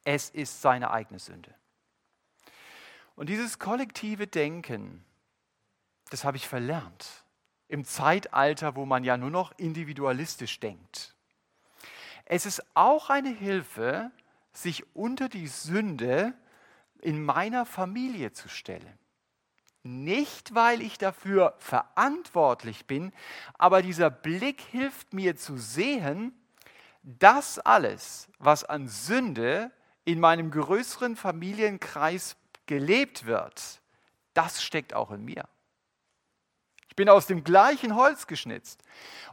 [0.04, 1.54] Es ist seine eigene Sünde.
[3.16, 5.02] Und dieses kollektive Denken,
[6.10, 7.24] das habe ich verlernt
[7.68, 11.14] im Zeitalter, wo man ja nur noch individualistisch denkt.
[12.26, 14.10] Es ist auch eine Hilfe,
[14.52, 16.34] sich unter die Sünde
[17.00, 18.98] in meiner Familie zu stellen.
[19.82, 23.12] Nicht, weil ich dafür verantwortlich bin,
[23.54, 26.34] aber dieser Blick hilft mir zu sehen,
[27.02, 29.70] dass alles, was an Sünde
[30.04, 33.80] in meinem größeren Familienkreis gelebt wird,
[34.34, 35.48] das steckt auch in mir.
[36.88, 38.82] Ich bin aus dem gleichen Holz geschnitzt.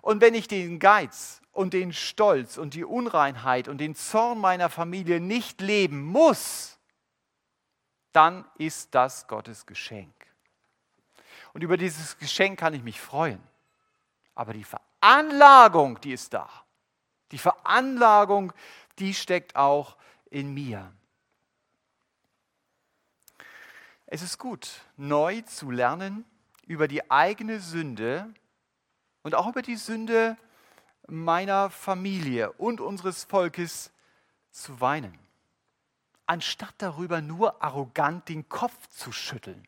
[0.02, 4.70] Und wenn ich den Geiz und den Stolz und die Unreinheit und den Zorn meiner
[4.70, 6.78] Familie nicht leben muss,
[8.14, 10.17] dann ist das Gottes Geschenk.
[11.58, 13.42] Und über dieses Geschenk kann ich mich freuen.
[14.36, 16.48] Aber die Veranlagung, die ist da.
[17.32, 18.54] Die Veranlagung,
[19.00, 19.98] die steckt auch
[20.30, 20.94] in mir.
[24.06, 26.26] Es ist gut, neu zu lernen
[26.68, 28.32] über die eigene Sünde
[29.24, 30.38] und auch über die Sünde
[31.08, 33.92] meiner Familie und unseres Volkes
[34.52, 35.18] zu weinen,
[36.28, 39.68] anstatt darüber nur arrogant den Kopf zu schütteln.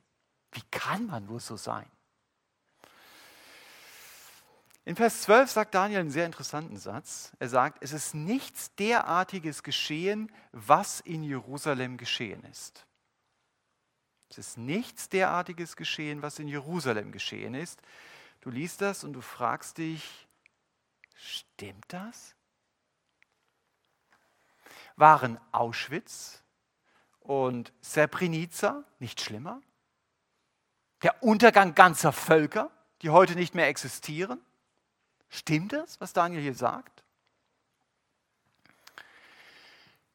[0.52, 1.90] Wie kann man nur so sein?
[4.86, 7.32] In Vers 12 sagt Daniel einen sehr interessanten Satz.
[7.38, 12.88] Er sagt, es ist nichts derartiges geschehen, was in Jerusalem geschehen ist.
[14.30, 17.80] Es ist nichts derartiges geschehen, was in Jerusalem geschehen ist.
[18.42, 20.28] Du liest das und du fragst dich,
[21.16, 22.36] stimmt das?
[24.96, 26.44] Waren Auschwitz
[27.20, 29.62] und Srebrenica nicht schlimmer?
[31.02, 34.42] Der Untergang ganzer Völker, die heute nicht mehr existieren?
[35.30, 37.04] Stimmt das, was Daniel hier sagt?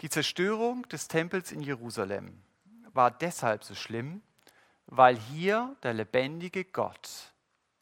[0.01, 2.43] Die Zerstörung des Tempels in Jerusalem
[2.93, 4.23] war deshalb so schlimm,
[4.87, 7.33] weil hier der lebendige Gott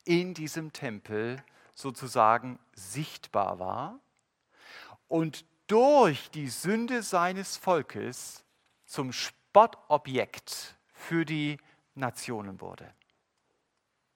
[0.05, 1.43] in diesem Tempel
[1.75, 3.99] sozusagen sichtbar war
[5.09, 8.45] und durch die Sünde seines Volkes
[8.85, 11.59] zum Spottobjekt für die
[11.95, 12.93] Nationen wurde.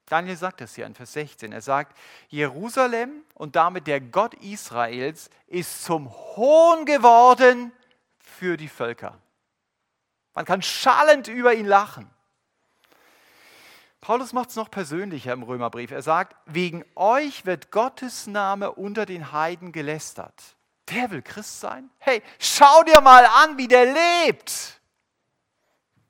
[0.07, 1.51] Daniel sagt das hier in Vers 16.
[1.51, 1.97] Er sagt,
[2.29, 7.73] Jerusalem und damit der Gott Israels ist zum Hohn geworden
[8.19, 9.17] für die Völker.
[10.33, 12.09] Man kann schallend über ihn lachen.
[13.99, 15.91] Paulus macht es noch persönlicher im Römerbrief.
[15.91, 20.55] Er sagt, wegen euch wird Gottes Name unter den Heiden gelästert.
[20.89, 21.89] Der will Christ sein?
[21.97, 24.79] Hey, schau dir mal an, wie der lebt.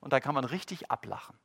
[0.02, 1.36] Und da kann man richtig ablachen.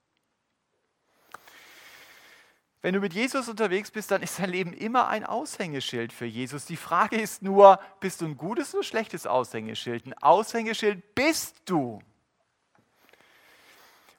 [2.83, 6.67] Wenn du mit Jesus unterwegs bist, dann ist dein Leben immer ein Aushängeschild für Jesus.
[6.67, 10.05] Die Frage ist nur, bist du ein gutes oder schlechtes Aushängeschild?
[10.05, 12.01] Ein Aushängeschild bist du.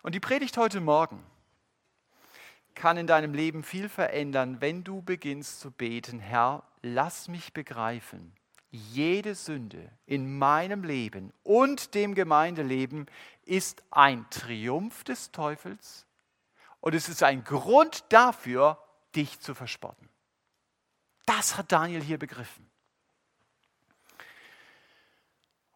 [0.01, 1.21] Und die Predigt heute Morgen
[2.73, 8.33] kann in deinem Leben viel verändern, wenn du beginnst zu beten, Herr, lass mich begreifen,
[8.71, 13.07] jede Sünde in meinem Leben und dem Gemeindeleben
[13.43, 16.07] ist ein Triumph des Teufels
[16.83, 18.77] und es ist ein Grund dafür,
[19.15, 20.09] dich zu verspotten.
[21.25, 22.69] Das hat Daniel hier begriffen.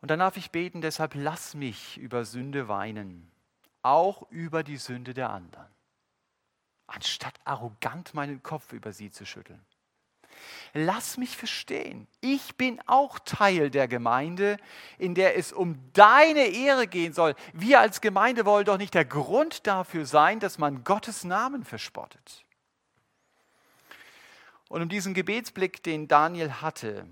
[0.01, 3.31] Und dann darf ich beten, deshalb lass mich über Sünde weinen,
[3.83, 5.73] auch über die Sünde der anderen,
[6.87, 9.65] anstatt arrogant meinen Kopf über sie zu schütteln.
[10.73, 14.57] Lass mich verstehen, ich bin auch Teil der Gemeinde,
[14.97, 17.35] in der es um deine Ehre gehen soll.
[17.53, 22.45] Wir als Gemeinde wollen doch nicht der Grund dafür sein, dass man Gottes Namen verspottet.
[24.69, 27.07] Und um diesen Gebetsblick, den Daniel hatte,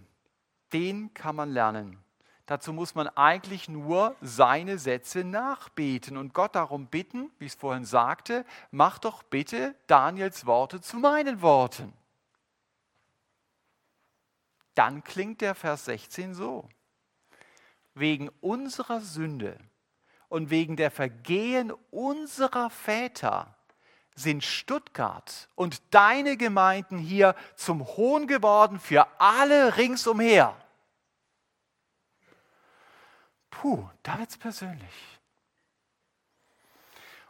[0.74, 1.98] den kann man lernen.
[2.46, 7.60] Dazu muss man eigentlich nur seine Sätze nachbeten und Gott darum bitten, wie ich es
[7.60, 11.94] vorhin sagte, mach doch bitte Daniels Worte zu meinen Worten
[14.76, 16.70] dann klingt der Vers 16 so.
[17.94, 19.58] Wegen unserer Sünde
[20.28, 23.56] und wegen der Vergehen unserer Väter
[24.16, 30.56] sind Stuttgart und deine Gemeinden hier zum Hohn geworden für alle ringsumher.
[33.50, 35.20] Puh, da wird es persönlich.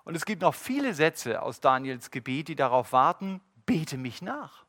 [0.03, 4.64] Und es gibt noch viele Sätze aus Daniels Gebet, die darauf warten, bete mich nach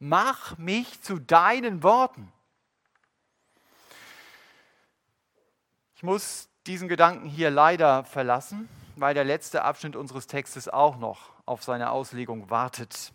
[0.00, 2.32] mach mich zu deinen Worten.
[5.94, 11.30] Ich muss diesen Gedanken hier leider verlassen, weil der letzte Abschnitt unseres Textes auch noch
[11.44, 13.12] auf seine Auslegung wartet.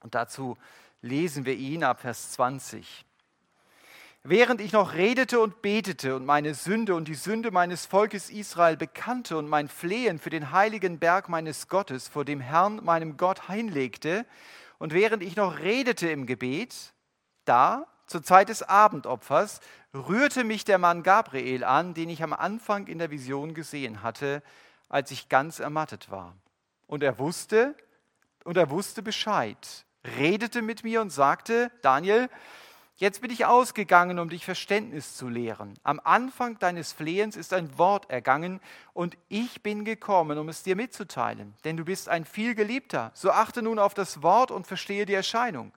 [0.00, 0.56] Und dazu
[1.02, 3.04] lesen wir ihn ab Vers 20.
[4.24, 8.76] Während ich noch redete und betete und meine Sünde und die Sünde meines Volkes Israel
[8.76, 13.48] bekannte und mein Flehen für den heiligen Berg meines Gottes vor dem Herrn, meinem Gott,
[13.48, 14.26] hinlegte,
[14.78, 16.92] und während ich noch redete im Gebet,
[17.44, 19.60] da, zur Zeit des Abendopfers,
[19.94, 24.42] rührte mich der Mann Gabriel an, den ich am Anfang in der Vision gesehen hatte,
[24.88, 26.34] als ich ganz ermattet war.
[26.86, 27.74] Und er wusste,
[28.44, 29.84] und er wusste Bescheid,
[30.16, 32.30] redete mit mir und sagte, Daniel,
[33.00, 35.74] Jetzt bin ich ausgegangen, um dich Verständnis zu lehren.
[35.84, 38.60] Am Anfang deines Flehens ist ein Wort ergangen
[38.92, 41.54] und ich bin gekommen, um es dir mitzuteilen.
[41.62, 43.12] Denn du bist ein vielgeliebter.
[43.14, 45.70] So achte nun auf das Wort und verstehe die Erscheinung.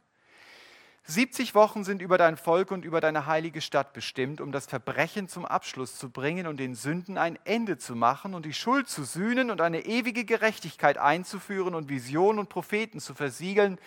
[1.04, 5.28] 70 Wochen sind über dein Volk und über deine heilige Stadt bestimmt, um das Verbrechen
[5.28, 9.04] zum Abschluss zu bringen und den Sünden ein Ende zu machen und die Schuld zu
[9.04, 13.78] sühnen und eine ewige Gerechtigkeit einzuführen und Visionen und Propheten zu versiegeln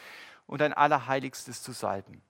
[0.47, 2.23] und ein Allerheiligstes zu salben.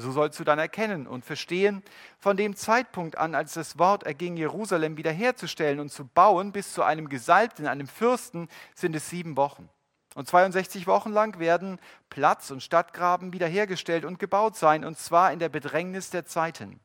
[0.00, 1.82] So sollst du dann erkennen und verstehen,
[2.20, 6.84] von dem Zeitpunkt an, als das Wort erging, Jerusalem wiederherzustellen und zu bauen, bis zu
[6.84, 9.68] einem Gesalbten, einem Fürsten, sind es sieben Wochen.
[10.14, 11.80] Und 62 Wochen lang werden
[12.10, 16.78] Platz und Stadtgraben wiederhergestellt und gebaut sein, und zwar in der Bedrängnis der Zeiten.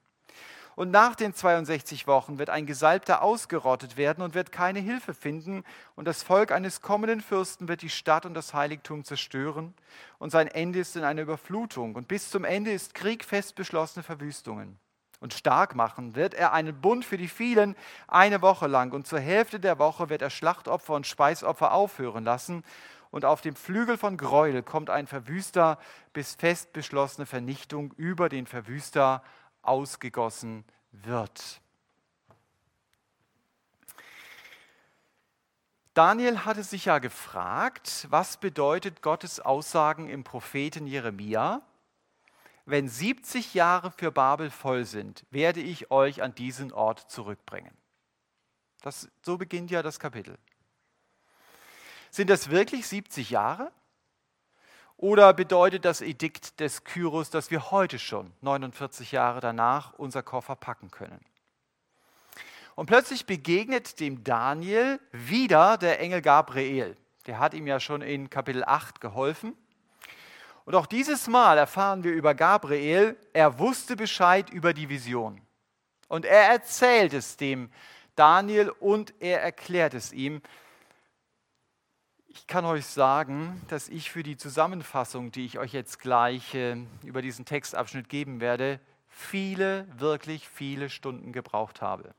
[0.75, 5.63] Und nach den 62 Wochen wird ein Gesalbter ausgerottet werden und wird keine Hilfe finden.
[5.95, 9.73] Und das Volk eines kommenden Fürsten wird die Stadt und das Heiligtum zerstören.
[10.17, 11.95] Und sein Ende ist in einer Überflutung.
[11.95, 14.79] Und bis zum Ende ist Krieg fest beschlossene Verwüstungen.
[15.19, 17.75] Und stark machen wird er einen Bund für die vielen
[18.07, 18.91] eine Woche lang.
[18.91, 22.63] Und zur Hälfte der Woche wird er Schlachtopfer und Speisopfer aufhören lassen.
[23.09, 25.77] Und auf dem Flügel von Gräuel kommt ein Verwüster,
[26.13, 29.23] bis fest beschlossene Vernichtung über den Verwüster
[29.63, 31.61] ausgegossen wird.
[35.93, 41.61] Daniel hatte sich ja gefragt, was bedeutet Gottes Aussagen im Propheten Jeremia?
[42.65, 47.75] Wenn 70 Jahre für Babel voll sind, werde ich euch an diesen Ort zurückbringen.
[48.81, 50.37] Das, so beginnt ja das Kapitel.
[52.09, 53.71] Sind das wirklich 70 Jahre?
[55.03, 60.55] Oder bedeutet das Edikt des Kyros, dass wir heute schon, 49 Jahre danach, unser Koffer
[60.55, 61.19] packen können?
[62.75, 66.95] Und plötzlich begegnet dem Daniel wieder der Engel Gabriel.
[67.25, 69.57] Der hat ihm ja schon in Kapitel 8 geholfen.
[70.63, 75.41] Und auch dieses Mal erfahren wir über Gabriel, er wusste Bescheid über die Vision.
[76.07, 77.69] Und er erzählt es dem
[78.15, 80.41] Daniel und er erklärt es ihm.
[82.35, 86.77] Ich kann euch sagen, dass ich für die Zusammenfassung, die ich euch jetzt gleich äh,
[87.03, 92.15] über diesen Textabschnitt geben werde, viele, wirklich viele Stunden gebraucht habe.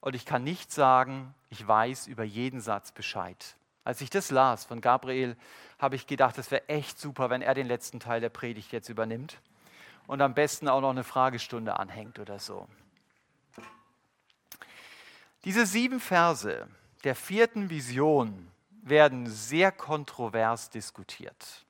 [0.00, 3.56] Und ich kann nicht sagen, ich weiß über jeden Satz Bescheid.
[3.84, 5.36] Als ich das las von Gabriel,
[5.78, 8.88] habe ich gedacht, das wäre echt super, wenn er den letzten Teil der Predigt jetzt
[8.88, 9.40] übernimmt
[10.08, 12.66] und am besten auch noch eine Fragestunde anhängt oder so.
[15.44, 16.66] Diese sieben Verse
[17.04, 18.51] der vierten Vision
[18.82, 21.64] werden sehr kontrovers diskutiert.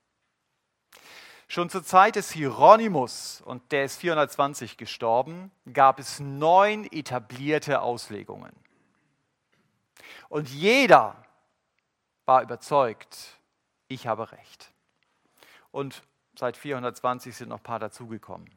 [1.47, 8.53] Schon zur Zeit des Hieronymus, und der ist 420 gestorben, gab es neun etablierte Auslegungen.
[10.31, 11.23] Und jeder
[12.25, 13.39] war überzeugt,
[13.89, 14.73] ich habe recht.
[15.71, 16.03] Und
[16.39, 18.49] seit 420 sind noch ein paar dazugekommen.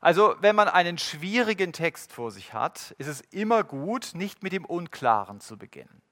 [0.00, 4.52] Also wenn man einen schwierigen Text vor sich hat, ist es immer gut, nicht mit
[4.52, 6.02] dem Unklaren zu beginnen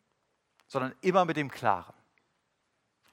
[0.75, 1.95] sondern immer mit dem Klaren.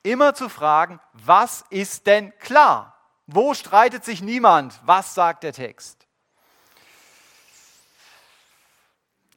[0.02, 2.98] Immer zu fragen, was ist denn klar?
[3.28, 4.80] Wo streitet sich niemand?
[4.84, 6.08] Was sagt der Text?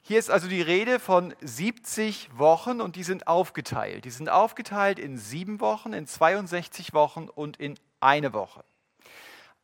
[0.01, 4.05] Hier ist also die Rede von 70 Wochen und die sind aufgeteilt.
[4.05, 8.65] Die sind aufgeteilt in sieben Wochen, in 62 Wochen und in eine Woche.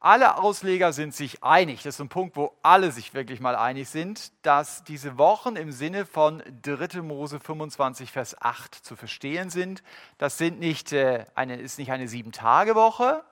[0.04, 3.88] Alle Ausleger sind sich einig, das ist ein Punkt, wo alle sich wirklich mal einig
[3.88, 7.04] sind, dass diese Wochen im Sinne von 3.
[7.04, 9.84] Mose 25, Vers 8 zu verstehen sind.
[10.18, 13.24] Das sind nicht äh, eine, ist nicht eine Sieben-Tage-Woche,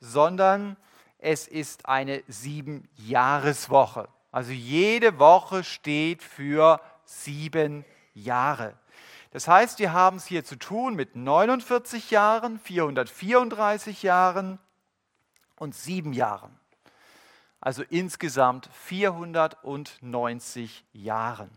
[0.00, 0.78] sondern
[1.18, 4.08] es ist eine Sieben-Jahres-Woche.
[4.32, 8.72] Also jede Woche steht für sieben Jahre.
[9.32, 14.58] Das heißt, wir haben es hier zu tun mit 49 Jahren, 434 Jahren,
[15.58, 16.56] und sieben Jahren.
[17.60, 21.50] Also insgesamt 490 Jahren.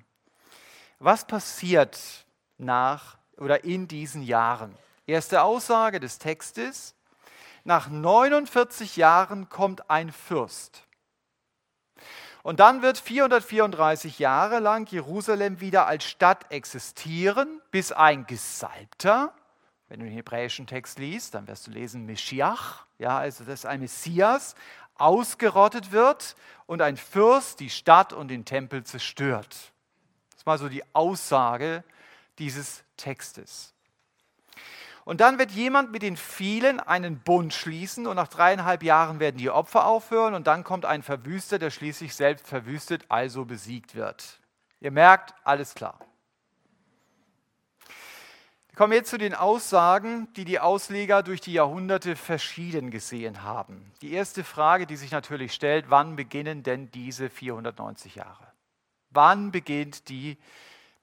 [1.00, 2.26] Was passiert
[2.58, 4.76] nach oder in diesen Jahren?
[5.06, 6.96] Erste Aussage des Textes.
[7.64, 10.84] Nach 49 Jahren kommt ein Fürst.
[12.44, 19.32] Und dann wird 434 Jahre lang Jerusalem wieder als Stadt existieren, bis ein Gesalbter,
[19.92, 23.66] wenn du den hebräischen Text liest, dann wirst du lesen Meschiach, ja, also das ist
[23.66, 24.56] ein Messias,
[24.96, 29.74] ausgerottet wird und ein Fürst die Stadt und den Tempel zerstört.
[30.30, 31.84] Das ist mal so die Aussage
[32.40, 33.74] dieses Textes.
[35.04, 39.40] Und dann wird jemand mit den vielen einen Bund schließen und nach dreieinhalb Jahren werden
[39.40, 44.40] die Opfer aufhören und dann kommt ein Verwüster, der schließlich selbst verwüstet, also besiegt wird.
[44.80, 46.00] Ihr merkt, alles klar.
[48.82, 53.92] Wir kommen jetzt zu den Aussagen, die die Ausleger durch die Jahrhunderte verschieden gesehen haben.
[54.02, 58.48] Die erste Frage, die sich natürlich stellt, wann beginnen denn diese 490 Jahre?
[59.12, 60.36] Wann beginnt die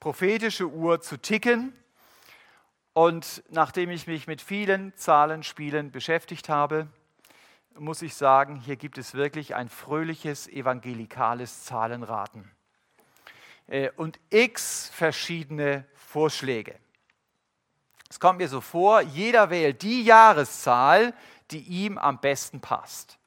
[0.00, 1.72] prophetische Uhr zu ticken?
[2.94, 6.88] Und nachdem ich mich mit vielen Zahlenspielen beschäftigt habe,
[7.78, 12.50] muss ich sagen, hier gibt es wirklich ein fröhliches evangelikales Zahlenraten
[13.68, 16.74] äh, und x verschiedene Vorschläge.
[18.08, 21.14] Es kommt mir so vor, jeder wählt die Jahreszahl,
[21.50, 23.18] die ihm am besten passt.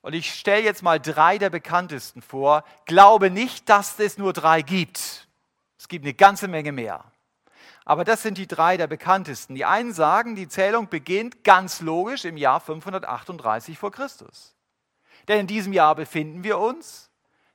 [0.00, 2.64] Und ich stelle jetzt mal drei der bekanntesten vor.
[2.86, 5.28] Glaube nicht, dass es nur drei gibt.
[5.76, 7.04] Es gibt eine ganze Menge mehr.
[7.84, 9.54] Aber das sind die drei der bekanntesten.
[9.54, 14.54] Die einen sagen, die Zählung beginnt ganz logisch im Jahr 538 vor Christus.
[15.26, 17.10] Denn in diesem Jahr befinden wir uns.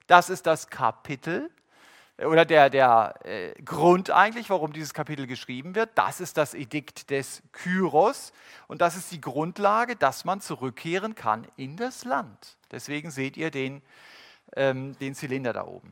[0.07, 1.49] Das ist das Kapitel
[2.19, 5.89] oder der, der äh, Grund eigentlich, warum dieses Kapitel geschrieben wird.
[5.95, 8.33] Das ist das Edikt des Kyros
[8.67, 12.57] und das ist die Grundlage, dass man zurückkehren kann in das Land.
[12.71, 13.81] Deswegen seht ihr den,
[14.55, 15.91] ähm, den Zylinder da oben.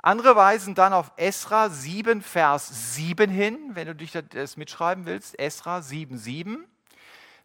[0.00, 5.38] Andere weisen dann auf Esra 7, Vers 7 hin, wenn du dich das mitschreiben willst.
[5.38, 6.64] Esra 7, 7.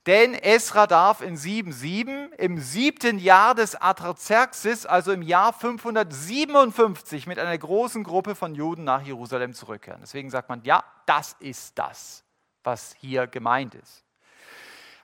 [0.06, 7.40] Denn Esra darf in 7,7 im siebten Jahr des Artaxerxes, also im Jahr 557, mit
[7.40, 10.02] einer großen Gruppe von Juden nach Jerusalem zurückkehren.
[10.02, 12.26] Deswegen sagt man, ja, das ist das,
[12.64, 14.04] was hier gemeint ist.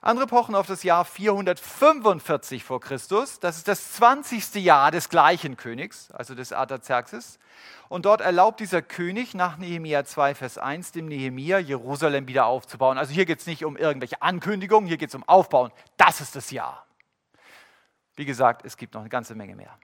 [0.02, 3.38] Andere pochen auf das Jahr 445 vor Christus.
[3.38, 4.54] Das ist das 20.
[4.54, 7.38] Jahr des gleichen Königs, also des Artaxerxes.
[7.90, 12.96] Und dort erlaubt dieser König nach Nehemia 2, Vers 1 dem Nehemia Jerusalem wieder aufzubauen.
[12.96, 15.70] Also hier geht es nicht um irgendwelche Ankündigungen, hier geht es um Aufbauen.
[15.98, 16.86] Das ist das Jahr.
[18.16, 19.78] Wie gesagt, es gibt noch eine ganze Menge mehr.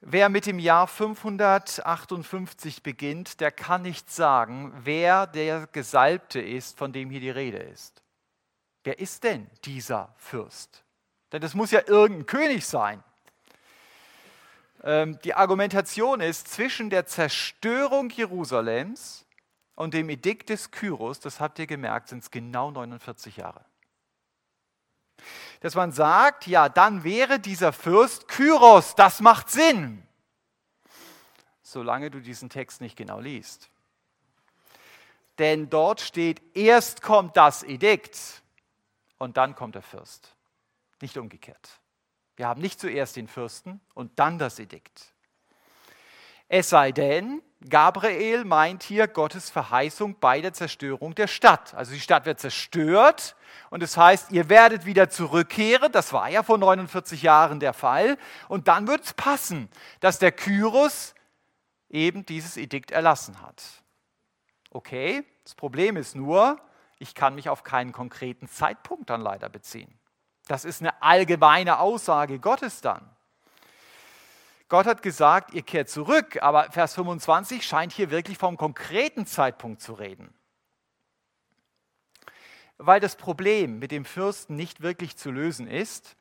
[0.00, 6.92] Wer mit dem Jahr 558 beginnt, der kann nicht sagen, wer der Gesalbte ist, von
[6.92, 8.00] dem hier die Rede ist.
[8.84, 10.84] Wer ist denn dieser Fürst?
[11.32, 13.02] Denn es muss ja irgendein König sein.
[14.84, 19.26] Ähm, die Argumentation ist, zwischen der Zerstörung Jerusalems
[19.74, 23.64] und dem Edikt des Kyros, das habt ihr gemerkt, sind es genau 49 Jahre
[25.60, 30.06] dass man sagt, ja, dann wäre dieser Fürst Kyros, das macht Sinn,
[31.62, 33.70] solange du diesen Text nicht genau liest.
[35.38, 38.42] Denn dort steht, erst kommt das Edikt
[39.18, 40.34] und dann kommt der Fürst,
[41.00, 41.80] nicht umgekehrt.
[42.36, 45.12] Wir haben nicht zuerst den Fürsten und dann das Edikt.
[46.48, 51.74] Es sei denn, Gabriel meint hier Gottes Verheißung bei der Zerstörung der Stadt.
[51.74, 53.34] Also die Stadt wird zerstört
[53.70, 55.90] und es das heißt, ihr werdet wieder zurückkehren.
[55.90, 58.16] Das war ja vor 49 Jahren der Fall.
[58.48, 59.68] Und dann wird es passen,
[60.00, 61.14] dass der Kyros
[61.90, 63.62] eben dieses Edikt erlassen hat.
[64.70, 66.60] Okay, das Problem ist nur,
[66.98, 69.98] ich kann mich auf keinen konkreten Zeitpunkt dann leider beziehen.
[70.46, 73.08] Das ist eine allgemeine Aussage Gottes dann.
[74.68, 79.80] Gott hat gesagt, ihr kehrt zurück, aber Vers 25 scheint hier wirklich vom konkreten Zeitpunkt
[79.80, 80.34] zu reden.
[82.76, 86.16] Weil das Problem mit dem Fürsten nicht wirklich zu lösen ist,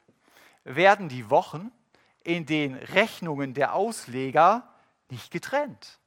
[0.64, 1.72] werden die Wochen
[2.24, 4.68] in den Rechnungen der Ausleger
[5.10, 6.00] nicht getrennt.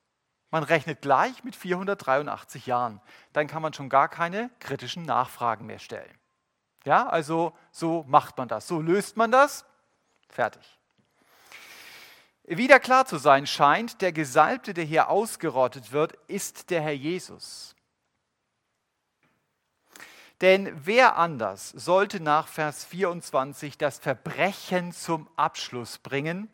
[0.51, 3.01] Man rechnet gleich mit 483 Jahren.
[3.33, 6.19] Dann kann man schon gar keine kritischen Nachfragen mehr stellen.
[6.85, 8.67] Ja, also so macht man das.
[8.67, 9.65] So löst man das.
[10.29, 10.80] Fertig.
[12.53, 17.77] Wieder klar zu sein scheint, der Gesalbte, der hier ausgerottet wird, ist der Herr Jesus.
[20.41, 26.51] Denn wer anders sollte nach Vers 24 das Verbrechen zum Abschluss bringen?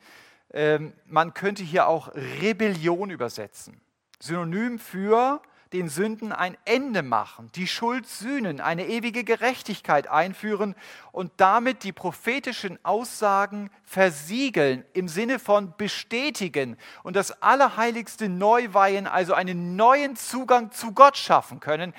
[0.53, 3.80] Ähm, man könnte hier auch Rebellion übersetzen.
[4.20, 5.40] Synonym für
[5.72, 10.74] den Sünden ein Ende machen, die Schuld sühnen, eine ewige Gerechtigkeit einführen
[11.12, 19.06] und damit die prophetischen Aussagen versiegeln im Sinne von bestätigen und das Allerheiligste neu weihen,
[19.06, 21.94] also einen neuen Zugang zu Gott schaffen können.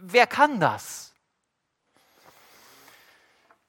[0.00, 1.12] Wer kann das?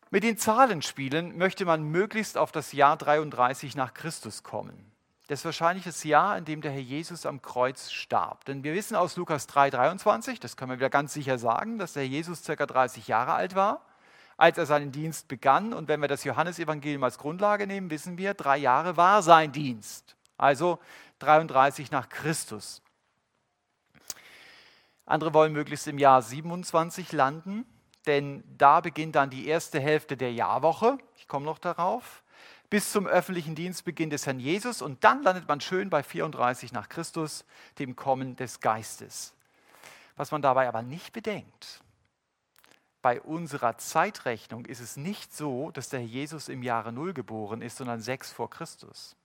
[0.10, 4.93] Mit den Zahlenspielen möchte man möglichst auf das Jahr 33 nach Christus kommen.
[5.34, 8.46] Ist wahrscheinlich das Jahr, in dem der Herr Jesus am Kreuz starb.
[8.46, 11.94] Denn wir wissen aus Lukas 3, 23, das können wir wieder ganz sicher sagen, dass
[11.94, 12.56] der Herr Jesus ca.
[12.56, 13.82] 30 Jahre alt war,
[14.38, 15.74] als er seinen Dienst begann.
[15.74, 20.16] Und wenn wir das Johannesevangelium als Grundlage nehmen, wissen wir, drei Jahre war sein Dienst.
[20.38, 20.78] Also
[21.18, 22.84] 33 nach Christus.
[25.08, 27.66] Andere wollen möglichst im Jahr 27 landen,
[28.06, 31.00] denn da beginnt dann die erste Hälfte der Jahrwoche.
[31.16, 32.23] Ich komme noch darauf.
[32.74, 36.90] Bis zum öffentlichen Dienstbeginn des Herrn Jesus und dann landet man schön bei 34 nach
[36.90, 37.46] Christus,
[37.78, 39.36] dem Kommen des Geistes.
[40.16, 41.84] Was man dabei aber nicht bedenkt,
[43.04, 47.78] bei unserer Zeitrechnung ist es nicht so, dass der Jesus im Jahre Null geboren ist,
[47.78, 49.16] sondern sechs vor Christus.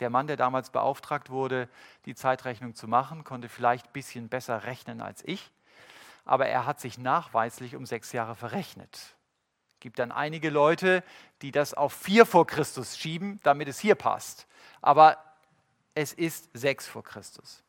[0.00, 1.68] Der Mann, der damals beauftragt wurde,
[2.04, 5.52] die Zeitrechnung zu machen, konnte vielleicht ein bisschen besser rechnen als ich,
[6.24, 9.15] aber er hat sich nachweislich um sechs Jahre verrechnet.
[9.86, 11.04] Es gibt dann einige Leute,
[11.42, 14.48] die das auf vier vor Christus schieben, damit es hier passt.
[14.82, 15.16] Aber
[15.94, 17.62] es ist sechs vor Christus.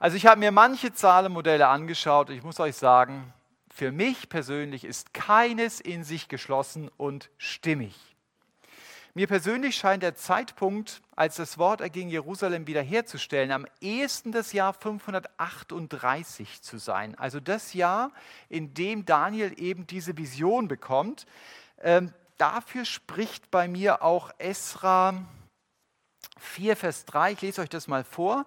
[0.00, 3.32] Also ich habe mir manche Zahlenmodelle angeschaut und ich muss euch sagen,
[3.72, 8.15] für mich persönlich ist keines in sich geschlossen und stimmig.
[9.16, 14.74] Mir persönlich scheint der Zeitpunkt, als das Wort erging, Jerusalem wiederherzustellen, am ehesten das Jahr
[14.74, 17.14] 538 zu sein.
[17.14, 18.12] Also das Jahr,
[18.50, 21.24] in dem Daniel eben diese Vision bekommt.
[21.80, 25.24] Ähm, dafür spricht bei mir auch Esra
[26.38, 27.32] 4, Vers 3.
[27.32, 28.44] Ich lese euch das mal vor.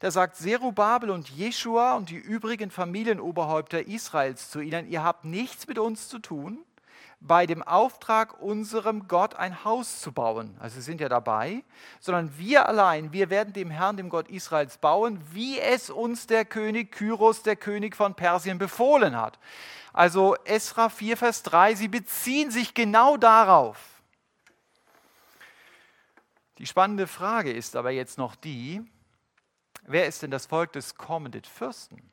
[0.00, 5.68] Da sagt Zerubabel und Jeschua und die übrigen Familienoberhäupter Israels zu ihnen, ihr habt nichts
[5.68, 6.64] mit uns zu tun
[7.20, 10.56] bei dem Auftrag, unserem Gott ein Haus zu bauen.
[10.60, 11.64] Also sie sind ja dabei,
[11.98, 16.44] sondern wir allein, wir werden dem Herrn, dem Gott Israels bauen, wie es uns der
[16.44, 19.38] König Kyros, der König von Persien, befohlen hat.
[19.92, 23.78] Also Esra 4, Vers 3, sie beziehen sich genau darauf.
[26.58, 28.80] Die spannende Frage ist aber jetzt noch die,
[29.82, 32.12] wer ist denn das Volk des kommenden Fürsten,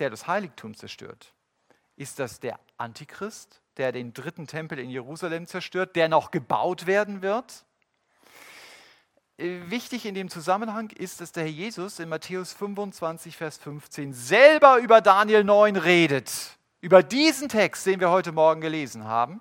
[0.00, 1.32] der das Heiligtum zerstört?
[1.94, 3.60] Ist das der Antichrist?
[3.76, 7.64] Der den dritten Tempel in Jerusalem zerstört, der noch gebaut werden wird.
[9.38, 14.14] Äh, wichtig in dem Zusammenhang ist, dass der Herr Jesus in Matthäus 25, Vers 15
[14.14, 16.56] selber über Daniel 9 redet.
[16.80, 19.40] Über diesen Text, den wir heute Morgen gelesen haben.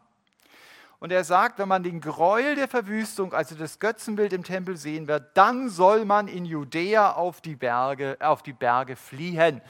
[1.05, 5.07] Und er sagt, wenn man den Gräuel der Verwüstung, also das Götzenbild im Tempel sehen
[5.07, 9.61] wird, dann soll man in Judäa auf die Berge, auf die Berge fliehen.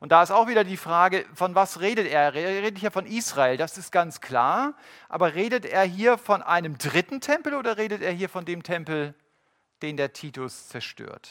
[0.00, 2.34] Und da ist auch wieder die Frage, von was redet er?
[2.34, 4.74] Er redet hier von Israel, das ist ganz klar.
[5.08, 9.14] Aber redet er hier von einem dritten Tempel oder redet er hier von dem Tempel,
[9.80, 11.30] den der Titus zerstört?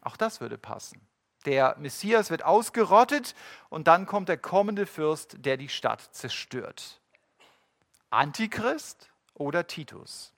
[0.00, 0.98] Auch das würde passen.
[1.44, 3.34] Der Messias wird ausgerottet
[3.68, 7.02] und dann kommt der kommende Fürst, der die Stadt zerstört.
[8.14, 10.32] Antichrist oder Titus?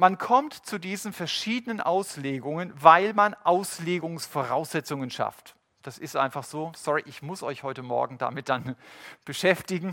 [0.00, 5.56] Man kommt zu diesen verschiedenen Auslegungen, weil man Auslegungsvoraussetzungen schafft.
[5.82, 6.72] Das ist einfach so.
[6.74, 8.76] Sorry, ich muss euch heute Morgen damit dann
[9.26, 9.92] beschäftigen.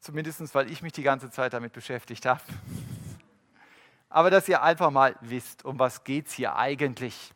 [0.00, 2.40] Zumindest, weil ich mich die ganze Zeit damit beschäftigt habe.
[4.08, 7.33] Aber dass ihr einfach mal wisst, um was geht es hier eigentlich.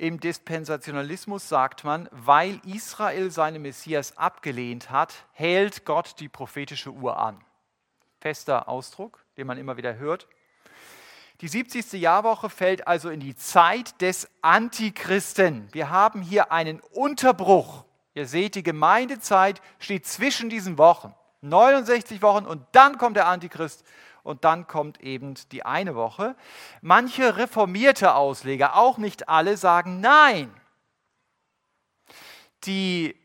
[0.00, 7.18] Im Dispensationalismus sagt man, weil Israel seinen Messias abgelehnt hat, hält Gott die prophetische Uhr
[7.18, 7.38] an.
[8.18, 10.26] Fester Ausdruck den man immer wieder hört.
[11.42, 11.92] Die 70.
[12.00, 15.68] Jahrwoche fällt also in die Zeit des Antichristen.
[15.72, 17.84] Wir haben hier einen Unterbruch.
[18.14, 21.14] Ihr seht, die Gemeindezeit steht zwischen diesen Wochen.
[21.42, 23.84] 69 Wochen und dann kommt der Antichrist
[24.22, 26.36] und dann kommt eben die eine Woche.
[26.80, 30.54] Manche reformierte Ausleger, auch nicht alle, sagen nein.
[32.64, 33.16] Die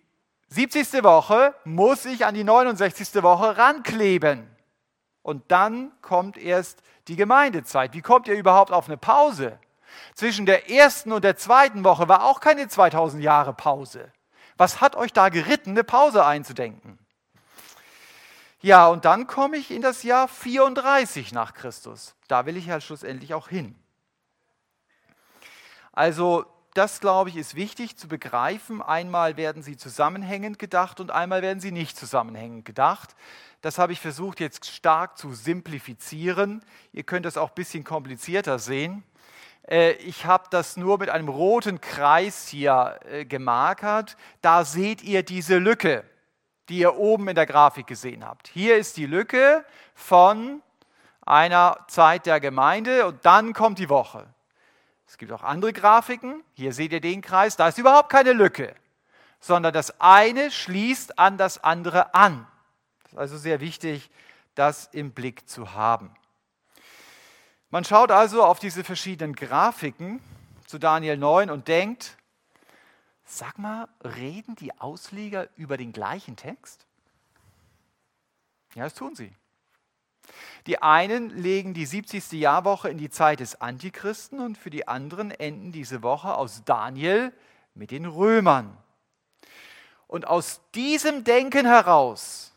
[0.48, 1.04] 70.
[1.04, 3.22] Woche muss sich an die 69.
[3.24, 4.50] Woche rankleben.
[5.22, 7.94] Und dann kommt erst die Gemeindezeit.
[7.94, 9.60] Wie kommt ihr überhaupt auf eine Pause?
[10.14, 14.12] Zwischen der ersten und der zweiten Woche war auch keine 2000 Jahre Pause.
[14.58, 17.00] Was hat euch da geritten, eine Pause einzudenken?
[18.66, 22.16] Ja, und dann komme ich in das Jahr 34 nach Christus.
[22.28, 23.76] Da will ich ja schlussendlich auch hin.
[25.92, 28.82] Also das, glaube ich, ist wichtig zu begreifen.
[28.82, 33.16] Einmal werden sie zusammenhängend gedacht und einmal werden sie nicht zusammenhängend gedacht.
[33.62, 36.66] Das habe ich versucht jetzt stark zu simplifizieren.
[36.92, 39.04] Ihr könnt das auch ein bisschen komplizierter sehen.
[39.70, 44.18] Äh, ich habe das nur mit einem roten Kreis hier äh, gemarkert.
[44.42, 46.04] Da seht ihr diese Lücke,
[46.70, 48.48] die ihr oben in der Grafik gesehen habt.
[48.48, 50.62] Hier ist die Lücke von
[51.26, 54.28] einer Zeit der Gemeinde und dann kommt die Woche.
[55.08, 56.44] Es gibt auch andere Grafiken.
[56.54, 57.56] Hier seht ihr den Kreis.
[57.56, 58.76] Da ist überhaupt keine Lücke,
[59.40, 62.48] sondern das eine schließt an das andere an
[63.18, 64.10] also sehr wichtig,
[64.56, 66.14] das im Blick zu haben.
[67.70, 70.22] Man schaut also auf diese verschiedenen Grafiken
[70.66, 72.18] zu Daniel 9 und denkt,
[73.26, 76.86] Sag mal, reden die Ausleger über den gleichen Text?
[78.76, 79.34] Ja, das tun sie.
[80.68, 82.32] Die einen legen die 70.
[82.34, 87.32] Jahrwoche in die Zeit des Antichristen und für die anderen enden diese Woche aus Daniel
[87.74, 88.78] mit den Römern.
[90.08, 92.54] Und aus diesem Denken heraus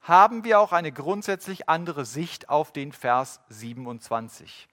[0.00, 4.68] haben wir auch eine grundsätzlich andere Sicht auf den Vers 27.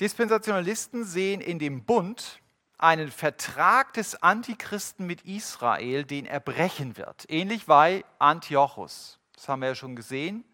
[0.00, 2.40] Dispensationalisten sehen in dem Bund
[2.78, 7.26] einen Vertrag des Antichristen mit Israel, den er brechen wird.
[7.28, 10.44] Ähnlich bei Antiochus, das haben wir ja schon gesehen,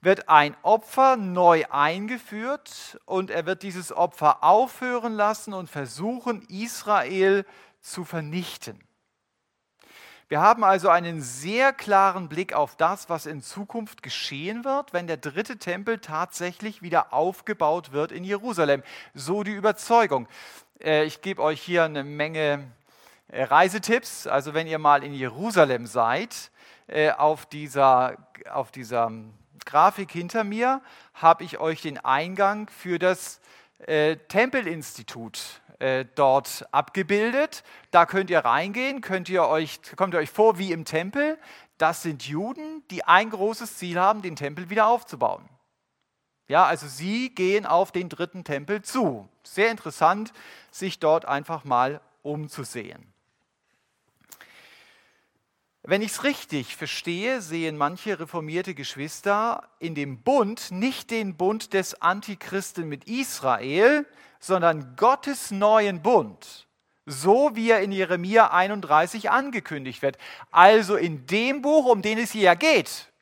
[0.00, 7.46] wird ein Opfer neu eingeführt und er wird dieses Opfer aufhören lassen und versuchen, Israel
[7.80, 8.80] zu vernichten.
[10.32, 15.06] Wir haben also einen sehr klaren Blick auf das, was in Zukunft geschehen wird, wenn
[15.06, 18.82] der dritte Tempel tatsächlich wieder aufgebaut wird in Jerusalem.
[19.12, 20.26] So die Überzeugung.
[20.82, 22.66] Äh, ich gebe euch hier eine Menge
[23.28, 24.26] äh, Reisetipps.
[24.26, 26.50] Also wenn ihr mal in Jerusalem seid,
[26.86, 28.16] äh, auf dieser,
[28.50, 29.12] auf dieser
[29.66, 30.80] Grafik hinter mir
[31.12, 33.38] habe ich euch den Eingang für das
[34.28, 35.60] Tempelinstitut
[36.14, 37.64] dort abgebildet.
[37.90, 41.38] Da könnt ihr reingehen, könnt ihr euch, kommt ihr euch vor wie im Tempel.
[41.78, 45.48] Das sind Juden, die ein großes Ziel haben, den Tempel wieder aufzubauen.
[46.46, 49.28] Ja, also sie gehen auf den dritten Tempel zu.
[49.42, 50.32] Sehr interessant,
[50.70, 53.12] sich dort einfach mal umzusehen.
[55.84, 61.72] Wenn ich es richtig verstehe, sehen manche reformierte Geschwister in dem Bund nicht den Bund
[61.72, 64.06] des Antichristen mit Israel,
[64.42, 66.66] sondern Gottes neuen Bund,
[67.06, 70.18] so wie er in Jeremia 31 angekündigt wird.
[70.50, 73.12] Also in dem Buch, um den es hier ja geht.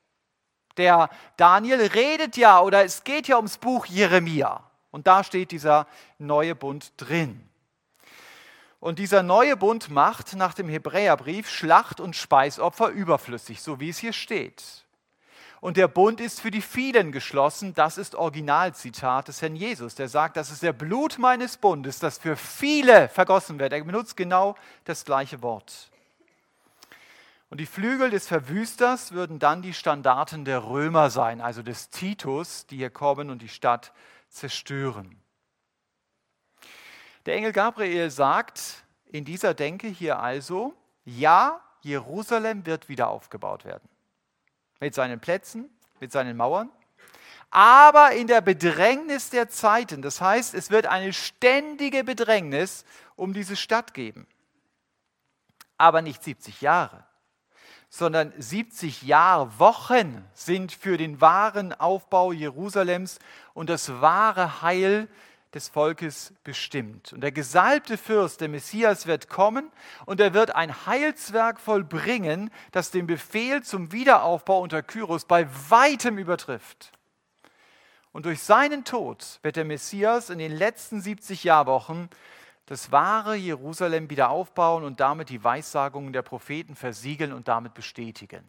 [0.78, 4.64] Der Daniel redet ja oder es geht ja ums Buch Jeremia.
[4.90, 5.86] Und da steht dieser
[6.18, 7.46] neue Bund drin.
[8.80, 13.98] Und dieser neue Bund macht nach dem Hebräerbrief Schlacht- und Speisopfer überflüssig, so wie es
[13.98, 14.79] hier steht.
[15.60, 17.74] Und der Bund ist für die vielen geschlossen.
[17.74, 19.94] Das ist Originalzitat des Herrn Jesus.
[19.94, 23.74] Der sagt, das ist der Blut meines Bundes, das für viele vergossen wird.
[23.74, 25.90] Er benutzt genau das gleiche Wort.
[27.50, 32.66] Und die Flügel des Verwüsters würden dann die Standarten der Römer sein, also des Titus,
[32.66, 33.92] die hier kommen und die Stadt
[34.30, 35.20] zerstören.
[37.26, 40.72] Der Engel Gabriel sagt in dieser Denke hier also,
[41.04, 43.89] ja, Jerusalem wird wieder aufgebaut werden.
[44.80, 45.70] Mit seinen Plätzen,
[46.00, 46.70] mit seinen Mauern,
[47.50, 50.02] aber in der Bedrängnis der Zeiten.
[50.02, 52.84] Das heißt, es wird eine ständige Bedrängnis
[53.16, 54.26] um diese Stadt geben.
[55.76, 57.04] Aber nicht 70 Jahre,
[57.88, 63.18] sondern 70 Jahrwochen sind für den wahren Aufbau Jerusalems
[63.52, 65.08] und das wahre Heil
[65.54, 67.12] des Volkes bestimmt.
[67.12, 69.70] Und der gesalbte Fürst, der Messias, wird kommen
[70.06, 76.18] und er wird ein Heilswerk vollbringen, das den Befehl zum Wiederaufbau unter Kyros bei weitem
[76.18, 76.92] übertrifft.
[78.12, 82.08] Und durch seinen Tod wird der Messias in den letzten 70 Jahrwochen
[82.66, 88.44] das wahre Jerusalem wieder aufbauen und damit die Weissagungen der Propheten versiegeln und damit bestätigen.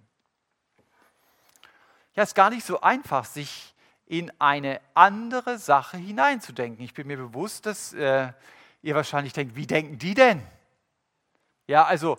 [2.14, 3.74] Ja, es ist gar nicht so einfach, sich
[4.12, 6.84] in eine andere Sache hineinzudenken.
[6.84, 8.34] Ich bin mir bewusst, dass äh,
[8.82, 10.46] ihr wahrscheinlich denkt, wie denken die denn?
[11.66, 12.18] Ja, also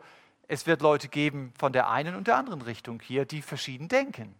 [0.49, 4.35] es wird Leute geben von der einen und der anderen Richtung hier, die verschieden denken.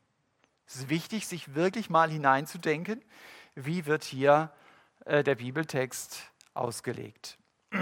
[0.67, 3.05] Es ist wichtig, sich wirklich mal hineinzudenken,
[3.55, 4.51] wie wird hier
[5.05, 6.23] äh, der Bibeltext
[6.55, 7.37] ausgelegt.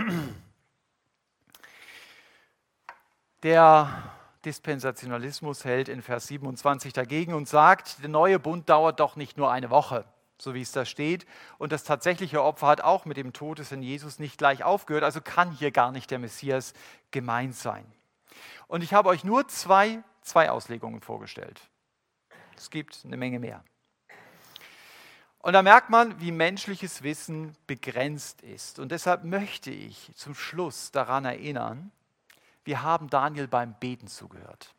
[3.44, 4.12] Der
[4.45, 9.51] Dispensationalismus hält in Vers 27 dagegen und sagt, der neue Bund dauert doch nicht nur
[9.51, 10.05] eine Woche,
[10.38, 11.26] so wie es da steht.
[11.59, 15.05] Und das tatsächliche Opfer hat auch mit dem Tod des Herrn Jesus nicht gleich aufgehört,
[15.05, 16.72] also kann hier gar nicht der Messias
[17.11, 17.84] gemeint sein.
[18.66, 21.61] Und ich habe euch nur zwei, zwei Auslegungen vorgestellt.
[22.57, 23.64] Es gibt eine Menge mehr.
[25.43, 28.78] Und da merkt man, wie menschliches Wissen begrenzt ist.
[28.78, 31.91] Und deshalb möchte ich zum Schluss daran erinnern,
[32.64, 34.74] wir haben Daniel beim Beten zugehört.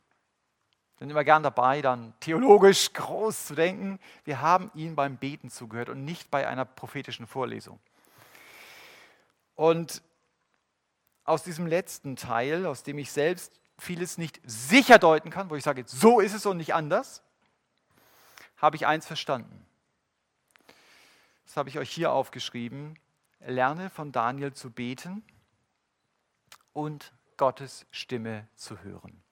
[0.93, 3.99] Ich bin immer gern dabei, dann theologisch groß zu denken.
[4.23, 7.79] Wir haben ihm beim Beten zugehört und nicht bei einer prophetischen Vorlesung.
[9.55, 10.01] Und
[11.23, 15.63] aus diesem letzten Teil, aus dem ich selbst vieles nicht sicher deuten kann, wo ich
[15.63, 17.23] sage, so ist es und nicht anders,
[18.57, 19.65] habe ich eins verstanden.
[21.45, 22.97] Das habe ich euch hier aufgeschrieben.
[23.39, 25.23] Lerne von Daniel zu beten
[26.73, 27.11] und
[27.41, 29.23] Gottes Stimme zu hören.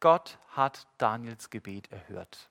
[0.00, 2.50] Gott hat Daniels Gebet erhört.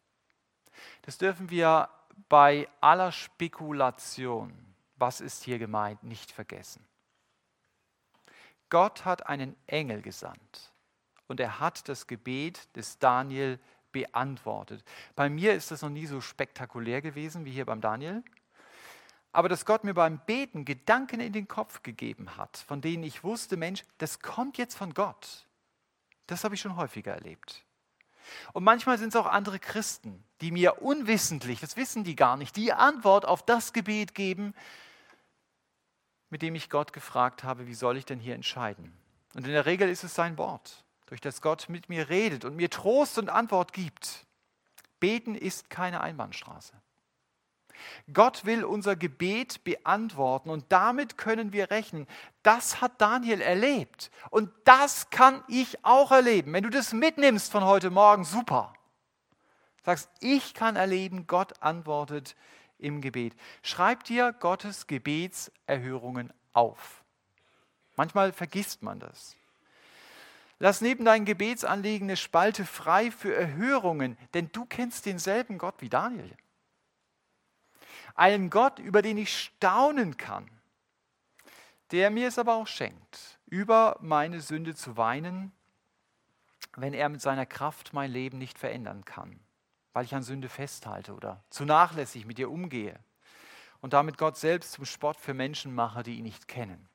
[1.01, 1.89] Das dürfen wir
[2.29, 6.85] bei aller Spekulation was ist hier gemeint, nicht vergessen.
[8.69, 10.71] Gott hat einen Engel gesandt
[11.27, 13.59] und er hat das Gebet des Daniel
[13.91, 14.81] beantwortet.
[15.17, 18.23] Bei mir ist das noch nie so spektakulär gewesen wie hier beim Daniel.
[19.33, 23.23] Aber dass Gott mir beim Beten Gedanken in den Kopf gegeben hat, von denen ich
[23.23, 25.47] wusste, Mensch, das kommt jetzt von Gott.
[26.27, 27.65] Das habe ich schon häufiger erlebt.
[28.53, 32.55] Und manchmal sind es auch andere Christen, die mir unwissentlich, das wissen die gar nicht,
[32.55, 34.53] die Antwort auf das Gebet geben,
[36.29, 38.95] mit dem ich Gott gefragt habe, wie soll ich denn hier entscheiden?
[39.33, 42.55] Und in der Regel ist es sein Wort, durch das Gott mit mir redet und
[42.55, 44.25] mir Trost und Antwort gibt.
[44.99, 46.73] Beten ist keine Einbahnstraße.
[48.11, 52.07] Gott will unser Gebet beantworten und damit können wir rechnen.
[52.41, 56.53] Das hat Daniel erlebt und das kann ich auch erleben.
[56.53, 58.73] Wenn du das mitnimmst von heute Morgen, super.
[59.83, 62.35] Sagst, ich kann erleben, Gott antwortet
[62.77, 63.35] im Gebet.
[63.61, 67.03] Schreib dir Gottes Gebetserhörungen auf.
[67.95, 69.35] Manchmal vergisst man das.
[70.59, 75.89] Lass neben deinen Gebetsanliegen eine Spalte frei für Erhörungen, denn du kennst denselben Gott wie
[75.89, 76.31] Daniel.
[78.15, 80.49] Einen Gott, über den ich staunen kann,
[81.91, 85.51] der mir es aber auch schenkt, über meine Sünde zu weinen,
[86.75, 89.39] wenn er mit seiner Kraft mein Leben nicht verändern kann,
[89.93, 92.99] weil ich an Sünde festhalte oder zu nachlässig mit ihr umgehe
[93.81, 96.87] und damit Gott selbst zum Spott für Menschen mache, die ihn nicht kennen.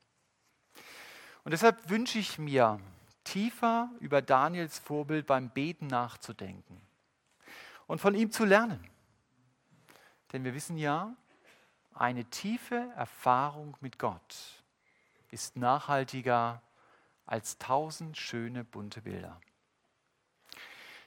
[1.43, 2.79] Und deshalb wünsche ich mir,
[3.23, 6.81] tiefer über Daniels Vorbild beim Beten nachzudenken
[7.87, 8.83] und von ihm zu lernen.
[10.31, 11.15] Denn wir wissen ja,
[11.93, 14.63] eine tiefe Erfahrung mit Gott
[15.31, 16.61] ist nachhaltiger
[17.25, 19.39] als tausend schöne bunte Bilder.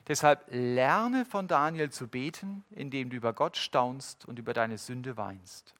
[0.08, 5.16] Deshalb lerne von Daniel zu beten, indem du über Gott staunst und über deine Sünde
[5.16, 5.74] weinst.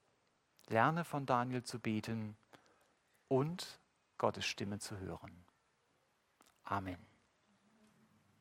[0.69, 2.37] Lerne von Daniel zu beten
[3.29, 3.81] und
[4.19, 5.33] Gottes Stimme zu hören.
[6.65, 7.12] Amen.